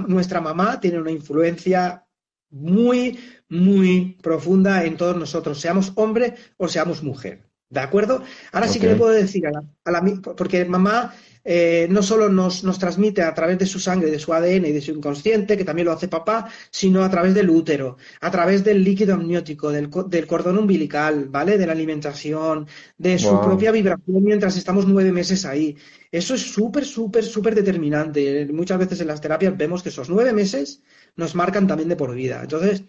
nuestra 0.07 0.41
mamá 0.41 0.79
tiene 0.79 0.99
una 0.99 1.11
influencia 1.11 2.05
muy, 2.49 3.19
muy 3.49 4.17
profunda 4.21 4.83
en 4.85 4.97
todos 4.97 5.17
nosotros, 5.17 5.59
seamos 5.59 5.91
hombre 5.95 6.35
o 6.57 6.67
seamos 6.67 7.03
mujer. 7.03 7.49
¿De 7.75 7.81
acuerdo? 7.81 8.23
Ahora 8.53 8.69
sí 8.69 8.79
que 8.79 8.87
le 8.87 8.95
puedo 8.95 9.11
decir 9.11 9.45
a 9.47 9.51
la, 9.51 9.63
a 9.83 9.91
la, 9.91 10.01
porque 10.35 10.63
mamá 10.63 11.13
eh, 11.47 11.87
no 11.91 12.01
solo 12.01 12.27
nos, 12.27 12.63
transmite 12.79 13.21
a 13.21 13.33
través 13.33 13.59
de 13.59 13.67
su 13.67 13.79
sangre, 13.79 14.09
de 14.09 14.17
su 14.17 14.33
ADN 14.33 14.65
y 14.65 14.71
de 14.71 14.81
su 14.81 14.91
inconsciente, 14.91 15.55
que 15.55 15.63
también 15.63 15.85
lo 15.85 15.91
hace 15.91 16.07
papá, 16.07 16.49
sino 16.71 17.03
a 17.03 17.09
través 17.09 17.35
del 17.35 17.51
útero, 17.51 17.97
a 18.21 18.31
través 18.31 18.63
del 18.63 18.83
líquido 18.83 19.13
amniótico, 19.13 19.71
del, 19.71 19.89
cordón 19.89 20.57
umbilical, 20.57 21.27
¿vale? 21.29 21.57
De 21.59 21.67
la 21.67 21.73
alimentación, 21.73 22.65
de 22.97 23.19
su 23.19 23.39
propia 23.41 23.71
vibración 23.71 24.23
mientras 24.23 24.57
estamos 24.57 24.87
nueve 24.87 25.11
meses 25.11 25.45
ahí. 25.45 25.77
Eso 26.11 26.33
es 26.33 26.41
súper, 26.41 26.85
súper, 26.85 27.23
súper 27.23 27.53
determinante. 27.53 28.47
Muchas 28.53 28.79
veces 28.79 29.01
en 29.01 29.07
las 29.07 29.21
terapias 29.21 29.55
vemos 29.55 29.83
que 29.83 29.89
esos 29.89 30.09
nueve 30.09 30.33
meses 30.33 30.81
nos 31.15 31.35
marcan 31.35 31.67
también 31.67 31.89
de 31.89 31.97
por 31.97 32.15
vida. 32.15 32.39
Entonces, 32.41 32.83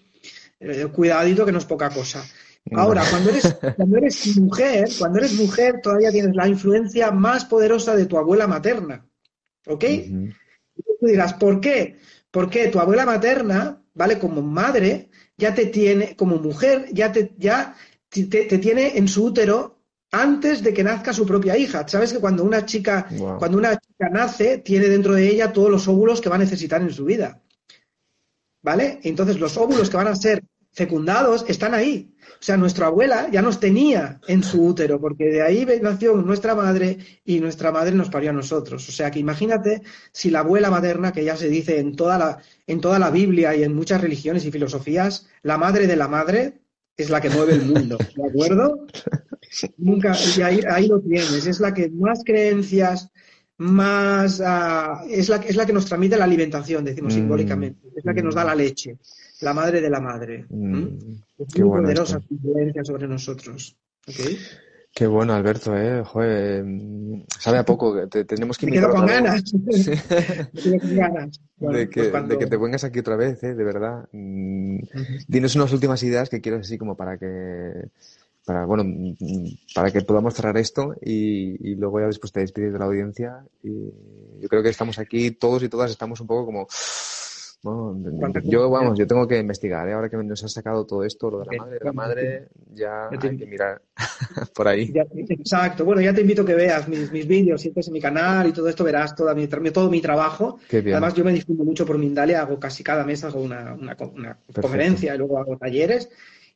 eh, 0.60 0.86
cuidadito 0.90 1.44
que 1.44 1.52
no 1.52 1.58
es 1.58 1.66
poca 1.66 1.90
cosa. 1.90 2.24
Ahora, 2.74 3.04
cuando 3.08 3.30
eres, 3.30 3.56
cuando 3.76 3.96
eres 3.98 4.36
mujer, 4.38 4.88
cuando 4.98 5.18
eres 5.18 5.34
mujer, 5.34 5.80
todavía 5.82 6.10
tienes 6.10 6.34
la 6.34 6.48
influencia 6.48 7.10
más 7.10 7.44
poderosa 7.44 7.94
de 7.94 8.06
tu 8.06 8.18
abuela 8.18 8.46
materna. 8.46 9.06
¿Ok? 9.66 9.84
Y 9.84 10.34
tú 11.00 11.06
dirás, 11.06 11.34
¿por 11.34 11.60
qué? 11.60 11.96
Porque 12.30 12.68
tu 12.68 12.80
abuela 12.80 13.06
materna, 13.06 13.82
¿vale? 13.94 14.18
Como 14.18 14.42
madre, 14.42 15.10
ya 15.36 15.54
te 15.54 15.66
tiene, 15.66 16.16
como 16.16 16.36
mujer, 16.36 16.86
ya 16.92 17.12
te, 17.12 17.34
ya 17.38 17.74
te, 18.08 18.58
tiene 18.58 18.96
en 18.96 19.08
su 19.08 19.24
útero 19.24 19.78
antes 20.10 20.62
de 20.62 20.72
que 20.72 20.84
nazca 20.84 21.12
su 21.12 21.26
propia 21.26 21.56
hija. 21.56 21.86
Sabes 21.86 22.12
que 22.12 22.20
cuando 22.20 22.44
una 22.44 22.64
chica, 22.64 23.08
cuando 23.38 23.58
una 23.58 23.76
chica 23.76 24.08
nace, 24.10 24.58
tiene 24.58 24.88
dentro 24.88 25.14
de 25.14 25.28
ella 25.28 25.52
todos 25.52 25.70
los 25.70 25.86
óvulos 25.88 26.20
que 26.20 26.28
va 26.28 26.36
a 26.36 26.40
necesitar 26.40 26.80
en 26.80 26.92
su 26.92 27.04
vida. 27.04 27.42
¿Vale? 28.62 29.00
Entonces 29.04 29.38
los 29.38 29.56
óvulos 29.56 29.88
que 29.88 29.96
van 29.96 30.08
a 30.08 30.16
ser 30.16 30.42
fecundados 30.76 31.46
están 31.48 31.72
ahí. 31.72 32.12
O 32.38 32.42
sea, 32.42 32.58
nuestra 32.58 32.88
abuela 32.88 33.30
ya 33.32 33.40
nos 33.40 33.58
tenía 33.58 34.20
en 34.28 34.42
su 34.42 34.62
útero, 34.62 35.00
porque 35.00 35.24
de 35.24 35.42
ahí 35.42 35.66
nació 35.80 36.14
nuestra 36.16 36.54
madre 36.54 36.98
y 37.24 37.40
nuestra 37.40 37.72
madre 37.72 37.92
nos 37.94 38.10
parió 38.10 38.28
a 38.28 38.34
nosotros. 38.34 38.86
O 38.86 38.92
sea, 38.92 39.10
que 39.10 39.18
imagínate 39.18 39.80
si 40.12 40.30
la 40.30 40.40
abuela 40.40 40.70
materna, 40.70 41.12
que 41.12 41.24
ya 41.24 41.34
se 41.34 41.48
dice 41.48 41.78
en 41.78 41.96
toda 41.96 42.18
la, 42.18 42.38
en 42.66 42.82
toda 42.82 42.98
la 42.98 43.10
Biblia 43.10 43.56
y 43.56 43.62
en 43.62 43.74
muchas 43.74 44.02
religiones 44.02 44.44
y 44.44 44.52
filosofías, 44.52 45.26
la 45.42 45.56
madre 45.56 45.86
de 45.86 45.96
la 45.96 46.08
madre 46.08 46.60
es 46.94 47.08
la 47.08 47.22
que 47.22 47.30
mueve 47.30 47.54
el 47.54 47.64
mundo, 47.64 47.96
¿de 48.14 48.24
acuerdo? 48.28 48.86
Nunca, 49.78 50.14
y 50.36 50.42
ahí, 50.42 50.60
ahí 50.68 50.88
lo 50.88 51.00
tienes, 51.00 51.46
es 51.46 51.58
la 51.58 51.72
que 51.72 51.88
más 51.88 52.22
creencias, 52.22 53.10
más 53.56 54.40
uh, 54.40 55.08
es, 55.08 55.30
la, 55.30 55.36
es 55.36 55.56
la 55.56 55.64
que 55.64 55.72
nos 55.72 55.86
transmite 55.86 56.18
la 56.18 56.24
alimentación, 56.24 56.84
decimos 56.84 57.14
mm, 57.14 57.16
simbólicamente, 57.16 57.88
es 57.96 58.04
la 58.04 58.12
que 58.12 58.22
nos 58.22 58.34
da 58.34 58.44
la 58.44 58.54
leche 58.54 58.98
la 59.40 59.54
madre 59.54 59.80
de 59.80 59.90
la 59.90 60.00
madre. 60.00 60.46
Mm, 60.48 60.86
es 61.38 61.58
muy 61.58 61.68
poderosa 61.68 62.20
su 62.20 62.34
influencia 62.34 62.84
sobre 62.84 63.08
nosotros. 63.08 63.76
Qué 64.94 65.06
bueno, 65.06 65.34
Alberto, 65.34 65.76
¿eh? 65.76 66.02
Joder, 66.04 66.64
mm, 66.64 67.24
sabe 67.38 67.58
a 67.58 67.64
poco. 67.64 68.08
Te, 68.08 68.24
tenemos 68.24 68.56
que 68.56 68.66
Me 68.66 68.72
quedo 68.76 68.90
con 68.90 69.06
ganas. 69.06 69.42
Me 69.52 70.80
con 70.80 70.96
ganas. 70.96 71.40
de, 71.56 71.90
que, 71.90 72.04
pues 72.04 72.28
de, 72.28 72.38
que, 72.38 72.46
te 72.46 72.56
vengas 72.56 72.84
aquí 72.84 73.00
otra 73.00 73.16
vez, 73.16 73.42
¿eh? 73.42 73.54
De 73.54 73.64
verdad. 73.64 74.08
Mm, 74.12 74.78
tienes 75.30 75.54
unas 75.54 75.72
últimas 75.72 76.02
ideas 76.02 76.30
que 76.30 76.40
quiero 76.40 76.58
así 76.58 76.78
como 76.78 76.96
para 76.96 77.18
que 77.18 77.90
para 78.46 78.64
bueno 78.64 78.84
para 79.74 79.90
que 79.90 80.02
podamos 80.02 80.32
cerrar 80.34 80.56
esto 80.56 80.94
y, 81.02 81.68
y, 81.68 81.74
luego 81.74 81.98
ya 81.98 82.06
después 82.06 82.32
te 82.32 82.40
despides 82.40 82.72
de 82.72 82.78
la 82.78 82.84
audiencia 82.84 83.44
y 83.60 83.90
yo 84.40 84.48
creo 84.48 84.62
que 84.62 84.68
estamos 84.68 85.00
aquí 85.00 85.32
todos 85.32 85.64
y 85.64 85.68
todas 85.68 85.90
estamos 85.90 86.20
un 86.20 86.28
poco 86.28 86.46
como 86.46 86.68
yo, 88.44 88.70
vamos, 88.70 88.98
yo 88.98 89.06
tengo 89.06 89.26
que 89.26 89.38
investigar. 89.38 89.88
¿eh? 89.88 89.92
Ahora 89.92 90.08
que 90.08 90.16
nos 90.16 90.42
has 90.42 90.52
sacado 90.52 90.86
todo 90.86 91.04
esto, 91.04 91.30
lo 91.30 91.40
de 91.40 91.56
la 91.56 91.62
madre, 91.62 91.78
la 91.82 91.92
madre, 91.92 92.48
ya 92.74 93.08
hay 93.08 93.18
que 93.18 93.46
mirar 93.46 93.82
por 94.54 94.68
ahí. 94.68 94.92
exacto. 95.28 95.84
Bueno, 95.84 96.00
ya 96.00 96.14
te 96.14 96.22
invito 96.22 96.42
a 96.42 96.46
que 96.46 96.54
veas 96.54 96.88
mis, 96.88 97.12
mis 97.12 97.26
vídeos, 97.26 97.60
si 97.60 97.72
en 97.74 97.92
mi 97.92 98.00
canal 98.00 98.48
y 98.48 98.52
todo 98.52 98.68
esto, 98.68 98.84
verás 98.84 99.14
toda 99.14 99.34
mi, 99.34 99.46
todo 99.46 99.90
mi 99.90 100.00
trabajo. 100.00 100.58
Además, 100.70 101.14
yo 101.14 101.24
me 101.24 101.32
difundo 101.32 101.64
mucho 101.64 101.86
por 101.86 101.98
Mindalia, 101.98 102.40
hago 102.40 102.58
casi 102.58 102.82
cada 102.82 103.04
mes 103.04 103.22
hago 103.24 103.40
una, 103.40 103.74
una, 103.74 103.96
conferencia 103.96 105.14
y 105.14 105.18
luego 105.18 105.38
hago 105.38 105.56
talleres 105.56 106.08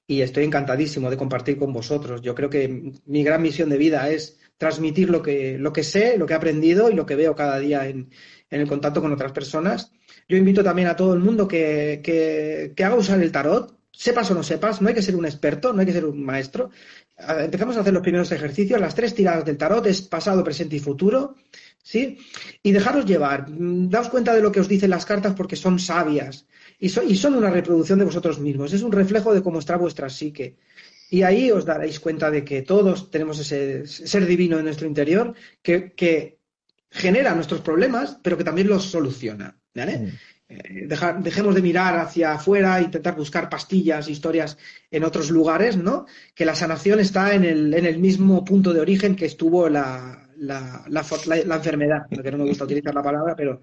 y 0.07 0.23
estoy 0.23 0.43
encantadísimo 0.43 1.09
de 1.09 1.17
compartir 1.17 1.57
con 1.57 1.73
vosotros. 1.73 2.21
Yo 2.21 2.35
creo 2.35 2.51
que 2.51 2.93
mi 3.07 3.23
gran 3.23 3.43
misión 3.43 3.69
de 3.71 3.79
vida 3.79 4.11
es 4.11 4.40
transmitir 4.61 5.09
lo 5.09 5.23
que, 5.23 5.57
lo 5.59 5.73
que 5.73 5.83
sé, 5.83 6.19
lo 6.19 6.27
que 6.27 6.35
he 6.35 6.37
aprendido 6.37 6.91
y 6.91 6.95
lo 6.95 7.07
que 7.07 7.17
veo 7.17 7.35
cada 7.35 7.59
día 7.59 7.89
en, 7.89 8.11
en 8.51 8.61
el 8.61 8.69
contacto 8.69 9.01
con 9.01 9.11
otras 9.11 9.33
personas. 9.33 9.91
Yo 10.29 10.37
invito 10.37 10.63
también 10.63 10.89
a 10.89 10.97
todo 10.97 11.15
el 11.15 11.21
mundo 11.21 11.49
que, 11.49 12.03
que, 12.05 12.75
que 12.77 12.85
haga 12.85 12.95
usar 12.95 13.23
el 13.23 13.33
tarot, 13.33 13.75
sepas 13.91 14.31
o 14.31 14.35
no 14.35 14.43
sepas, 14.43 14.83
no 14.83 14.89
hay 14.89 14.95
que 14.95 15.01
ser 15.01 15.17
un 15.17 15.25
experto, 15.25 15.73
no 15.73 15.81
hay 15.81 15.87
que 15.87 15.95
ser 15.95 16.05
un 16.05 16.23
maestro. 16.23 16.71
Empezamos 17.17 17.79
a 17.79 17.81
hacer 17.81 17.95
los 17.95 18.03
primeros 18.03 18.31
ejercicios, 18.33 18.79
las 18.79 18.95
tres 18.95 19.15
tiradas 19.15 19.47
del 19.47 19.57
tarot 19.57 19.87
es 19.87 20.03
pasado, 20.03 20.45
presente 20.45 20.77
y 20.77 20.81
futuro, 20.81 21.37
¿sí? 21.83 22.19
Y 22.63 22.73
dejaros 22.73 23.07
llevar, 23.07 23.47
daos 23.49 24.11
cuenta 24.11 24.35
de 24.35 24.43
lo 24.43 24.53
que 24.53 24.61
os 24.61 24.69
dicen 24.69 24.91
las 24.91 25.07
cartas 25.07 25.33
porque 25.35 25.57
son 25.57 25.79
sabias 25.79 26.47
y 26.79 26.91
son 26.91 27.35
una 27.35 27.51
reproducción 27.51 27.99
de 27.99 28.05
vosotros 28.05 28.39
mismos, 28.39 28.75
es 28.75 28.83
un 28.83 28.93
reflejo 28.93 29.33
de 29.33 29.43
cómo 29.43 29.59
está 29.59 29.79
vuestra 29.79 30.11
psique. 30.11 30.57
Y 31.11 31.23
ahí 31.23 31.51
os 31.51 31.65
daréis 31.65 31.99
cuenta 31.99 32.31
de 32.31 32.45
que 32.45 32.63
todos 32.63 33.11
tenemos 33.11 33.39
ese 33.41 33.87
ser 33.87 34.27
divino 34.27 34.59
en 34.59 34.65
nuestro 34.65 34.87
interior 34.87 35.35
que, 35.61 35.93
que 35.93 36.39
genera 36.89 37.35
nuestros 37.35 37.61
problemas, 37.61 38.19
pero 38.23 38.39
que 38.39 38.45
también 38.45 38.69
los 38.69 38.85
soluciona. 38.85 39.59
¿vale? 39.75 39.99
Mm. 39.99 40.09
Eh, 40.51 40.89
dejemos 41.21 41.55
de 41.55 41.63
mirar 41.63 41.97
hacia 41.99 42.33
afuera 42.33 42.81
intentar 42.81 43.15
buscar 43.15 43.49
pastillas, 43.49 44.09
historias 44.09 44.59
en 44.91 45.05
otros 45.05 45.31
lugares, 45.31 45.77
¿no? 45.77 46.07
Que 46.35 46.45
la 46.45 46.57
sanación 46.57 46.99
está 46.99 47.35
en 47.35 47.45
el, 47.45 47.73
en 47.73 47.87
el 47.87 47.99
mismo 48.01 48.45
punto 48.45 48.73
de 48.73 48.81
origen 48.81 49.15
que 49.15 49.27
estuvo 49.27 49.69
la, 49.69 50.29
la, 50.37 50.85
la, 50.89 51.55
enfermedad, 51.55 52.03
porque 52.11 52.33
no 52.33 52.39
me 52.39 52.49
gusta 52.49 52.65
utilizar 52.65 52.93
la 52.93 53.03
palabra, 53.03 53.37
pero, 53.37 53.61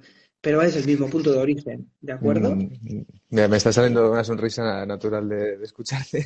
pero 0.48 0.62
es 0.62 0.78
el 0.78 0.86
mismo 0.86 1.10
punto 1.10 1.34
de 1.34 1.40
origen, 1.40 1.92
¿de 2.00 2.14
acuerdo? 2.14 2.56
Mm, 2.56 3.04
me 3.32 3.58
está 3.58 3.74
saliendo 3.74 4.10
una 4.10 4.24
sonrisa 4.24 4.86
natural 4.86 5.28
de, 5.28 5.62
escucharte. 5.62 6.26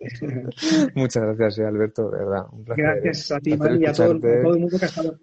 Muchas 0.94 1.22
gracias, 1.22 1.60
eh, 1.60 1.64
Alberto, 1.64 2.10
de 2.10 2.18
verdad. 2.18 2.44
gracias 2.76 3.32
a 3.32 3.40
ti, 3.40 3.56
María, 3.56 3.78
y 3.80 3.86
a 3.86 3.92
todo, 3.94 4.20
todo, 4.20 4.52
el 4.52 4.60
mundo 4.60 4.78
que 4.78 4.84
ha 4.84 4.88
estado 4.88 5.18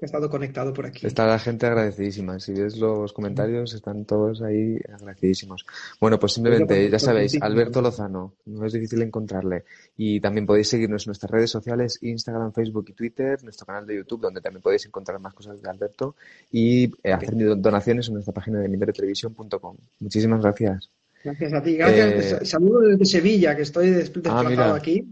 he 0.00 0.06
estado 0.06 0.28
conectado 0.28 0.72
por 0.72 0.86
aquí. 0.86 1.06
Está 1.06 1.26
la 1.26 1.38
gente 1.38 1.66
agradecidísima. 1.66 2.38
Si 2.40 2.52
ves 2.52 2.76
los 2.76 3.12
comentarios, 3.12 3.74
están 3.74 4.04
todos 4.04 4.42
ahí 4.42 4.76
agradecidísimos. 4.92 5.64
Bueno, 6.00 6.18
pues 6.18 6.32
simplemente, 6.32 6.90
ya 6.90 6.98
sabéis, 6.98 7.40
Alberto 7.40 7.80
Lozano, 7.80 8.34
no 8.46 8.66
es 8.66 8.72
difícil 8.72 9.02
encontrarle. 9.02 9.64
Y 9.96 10.20
también 10.20 10.46
podéis 10.46 10.68
seguirnos 10.68 11.06
en 11.06 11.10
nuestras 11.10 11.30
redes 11.30 11.50
sociales, 11.50 11.98
Instagram, 12.02 12.52
Facebook 12.52 12.86
y 12.88 12.92
Twitter, 12.92 13.42
nuestro 13.44 13.66
canal 13.66 13.86
de 13.86 13.96
YouTube, 13.96 14.20
donde 14.20 14.40
también 14.40 14.62
podéis 14.62 14.84
encontrar 14.86 15.20
más 15.20 15.32
cosas 15.32 15.62
de 15.62 15.70
Alberto 15.70 16.16
y 16.50 16.92
eh, 17.02 17.12
hacer 17.12 17.34
donaciones 17.56 18.08
en 18.08 18.14
nuestra 18.14 18.34
página 18.34 18.60
de 18.60 18.68
libertelevisión.com. 18.68 19.76
Muchísimas 20.00 20.42
gracias. 20.42 20.90
Gracias 21.22 21.52
a 21.54 21.62
ti. 21.62 21.76
Gracias. 21.76 22.42
Eh, 22.42 22.44
Saludos 22.44 22.88
desde 22.88 23.04
Sevilla, 23.06 23.56
que 23.56 23.62
estoy 23.62 23.88
ah, 23.88 23.96
desplazado 23.96 24.74
aquí 24.74 25.06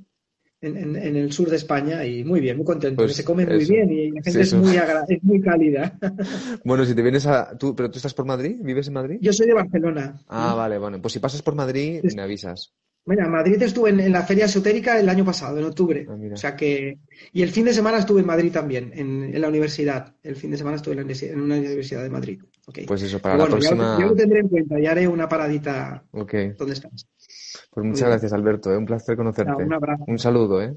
en, 0.62 0.96
en, 0.96 1.16
el 1.16 1.32
sur 1.32 1.50
de 1.50 1.56
España 1.56 2.04
y 2.04 2.24
muy 2.24 2.40
bien, 2.40 2.56
muy 2.56 2.64
contento. 2.64 3.02
Pues 3.02 3.16
se 3.16 3.24
come 3.24 3.44
muy 3.44 3.64
bien 3.64 3.90
y 3.90 4.10
la 4.10 4.22
gente 4.22 4.40
es, 4.40 4.54
muy 4.54 4.76
es 4.76 5.22
muy 5.22 5.40
cálida. 5.40 5.98
Bueno, 6.64 6.84
si 6.84 6.94
te 6.94 7.02
vienes 7.02 7.26
a... 7.26 7.56
¿Tú, 7.58 7.74
¿Pero 7.74 7.90
tú 7.90 7.98
estás 7.98 8.14
por 8.14 8.24
Madrid? 8.24 8.56
¿Vives 8.60 8.86
en 8.86 8.94
Madrid? 8.94 9.18
Yo 9.20 9.32
soy 9.32 9.46
de 9.46 9.54
Barcelona. 9.54 10.20
Ah, 10.28 10.54
vale, 10.54 10.78
bueno. 10.78 11.00
Pues 11.02 11.12
si 11.12 11.18
pasas 11.18 11.42
por 11.42 11.54
Madrid, 11.54 12.02
me 12.14 12.22
avisas. 12.22 12.72
Mira, 13.04 13.28
Madrid 13.28 13.60
estuve 13.60 13.90
en, 13.90 14.12
la 14.12 14.22
feria 14.22 14.44
esotérica 14.44 14.98
el 14.98 15.08
año 15.08 15.24
pasado, 15.24 15.58
en 15.58 15.64
octubre. 15.64 16.06
Ah, 16.08 16.16
o 16.32 16.36
sea 16.36 16.54
que. 16.54 16.98
Y 17.32 17.42
el 17.42 17.50
fin 17.50 17.64
de 17.64 17.72
semana 17.72 17.98
estuve 17.98 18.20
en 18.20 18.26
Madrid 18.26 18.52
también, 18.52 18.92
en, 18.94 19.40
la 19.40 19.48
universidad. 19.48 20.14
El 20.22 20.36
fin 20.36 20.52
de 20.52 20.56
semana 20.56 20.76
estuve 20.76 20.94
en, 20.94 21.40
una 21.40 21.56
universidad 21.56 22.02
de 22.04 22.10
Madrid. 22.10 22.40
Pues 22.86 23.02
eso, 23.02 23.18
para 23.18 23.36
la 23.36 23.46
próxima. 23.46 23.98
Yo, 24.00 24.06
lo 24.06 24.14
tendré 24.14 24.40
en 24.40 24.48
cuenta 24.48 24.78
y 24.78 24.86
haré 24.86 25.08
una 25.08 25.28
paradita. 25.28 26.04
Okay. 26.12 26.52
¿Dónde 26.56 26.74
estás? 26.74 27.08
Pues 27.70 27.86
muchas 27.86 28.08
gracias, 28.08 28.32
Alberto. 28.32 28.72
¿eh? 28.72 28.76
un 28.76 28.86
placer 28.86 29.16
conocerte. 29.16 29.64
un 29.64 29.72
abrazo. 29.72 30.04
Un 30.06 30.18
saludo, 30.18 30.62
¿eh? 30.62 30.76